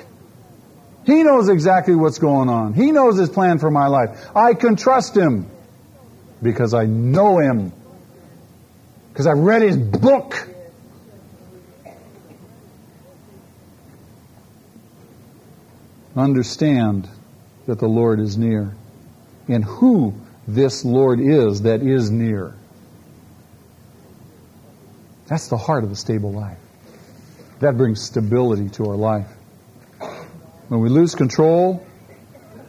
[1.04, 2.72] He knows exactly what's going on.
[2.72, 4.24] He knows His plan for my life.
[4.34, 5.50] I can trust Him
[6.42, 7.74] because I know Him.
[9.12, 10.48] Because I've read His book.
[16.16, 17.08] Understand
[17.66, 18.74] that the Lord is near
[19.48, 20.14] and who
[20.48, 22.54] this Lord is that is near.
[25.26, 26.58] That's the heart of a stable life.
[27.60, 29.28] That brings stability to our life.
[30.68, 31.84] When we lose control,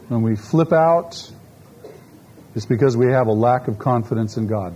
[0.08, 1.30] when we flip out,
[2.58, 4.74] It's because we have a lack of confidence in God.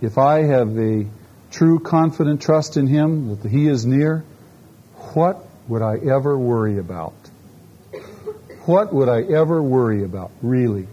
[0.00, 1.06] If I have a
[1.50, 4.24] true confident trust in Him, that He is near,
[5.12, 7.14] what would I ever worry about?
[8.66, 10.86] What would I ever worry about, really?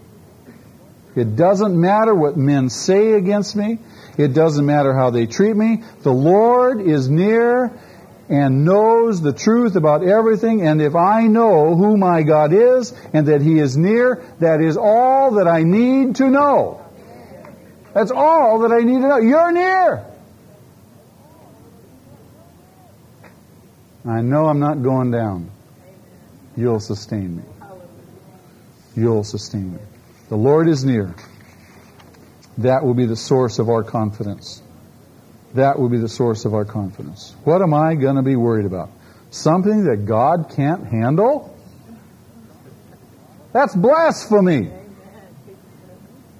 [1.14, 3.78] It doesn't matter what men say against me.
[4.16, 5.82] It doesn't matter how they treat me.
[6.02, 7.72] The Lord is near
[8.28, 10.66] and knows the truth about everything.
[10.66, 14.76] And if I know who my God is and that He is near, that is
[14.76, 16.78] all that I need to know.
[17.94, 19.18] That's all that I need to know.
[19.18, 20.11] You're near.
[24.04, 25.50] I know I'm not going down.
[26.56, 27.42] You'll sustain me.
[28.96, 29.78] You'll sustain me.
[30.28, 31.14] The Lord is near.
[32.58, 34.62] That will be the source of our confidence.
[35.54, 37.34] That will be the source of our confidence.
[37.44, 38.90] What am I going to be worried about?
[39.30, 41.56] Something that God can't handle?
[43.52, 44.70] That's blasphemy.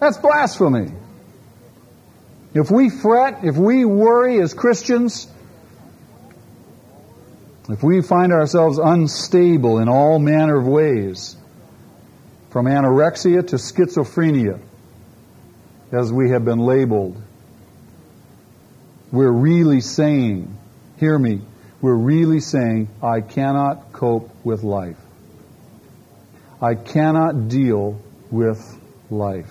[0.01, 0.93] That's blasphemy.
[2.55, 5.27] If we fret, if we worry as Christians,
[7.69, 11.37] if we find ourselves unstable in all manner of ways,
[12.51, 14.61] from anorexia to schizophrenia,
[15.93, 17.21] as we have been labeled,
[19.13, 20.59] we're really saying,
[20.99, 21.41] hear me,
[21.81, 24.97] we're really saying, I cannot cope with life.
[26.61, 28.61] I cannot deal with
[29.11, 29.51] life.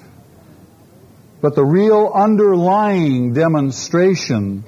[1.42, 4.64] But the real underlying demonstration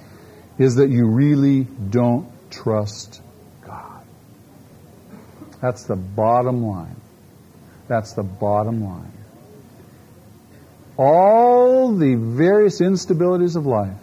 [0.57, 3.21] is that you really don't trust.
[5.63, 6.99] That's the bottom line.
[7.87, 9.13] That's the bottom line.
[10.97, 13.95] All the various instabilities of life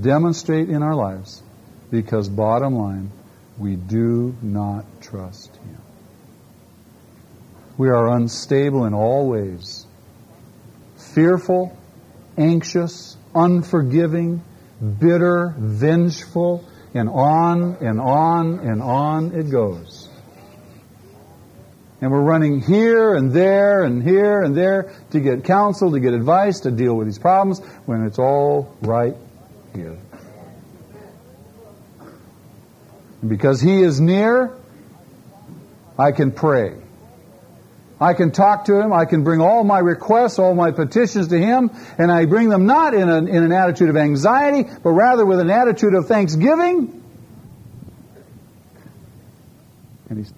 [0.00, 1.42] demonstrate in our lives
[1.90, 3.10] because, bottom line,
[3.58, 5.82] we do not trust Him.
[7.76, 9.86] We are unstable in all ways
[11.14, 11.76] fearful,
[12.38, 14.40] anxious, unforgiving,
[15.00, 16.64] bitter, vengeful,
[16.94, 20.08] and on and on and on it goes.
[22.00, 26.12] And we're running here and there and here and there to get counsel, to get
[26.12, 29.14] advice, to deal with these problems when it's all right
[29.74, 29.98] here.
[33.22, 34.54] And because He is near,
[35.98, 36.83] I can pray.
[38.04, 38.92] I can talk to him.
[38.92, 42.66] I can bring all my requests, all my petitions to him, and I bring them
[42.66, 47.02] not in, a, in an attitude of anxiety, but rather with an attitude of thanksgiving.
[50.10, 50.34] And he's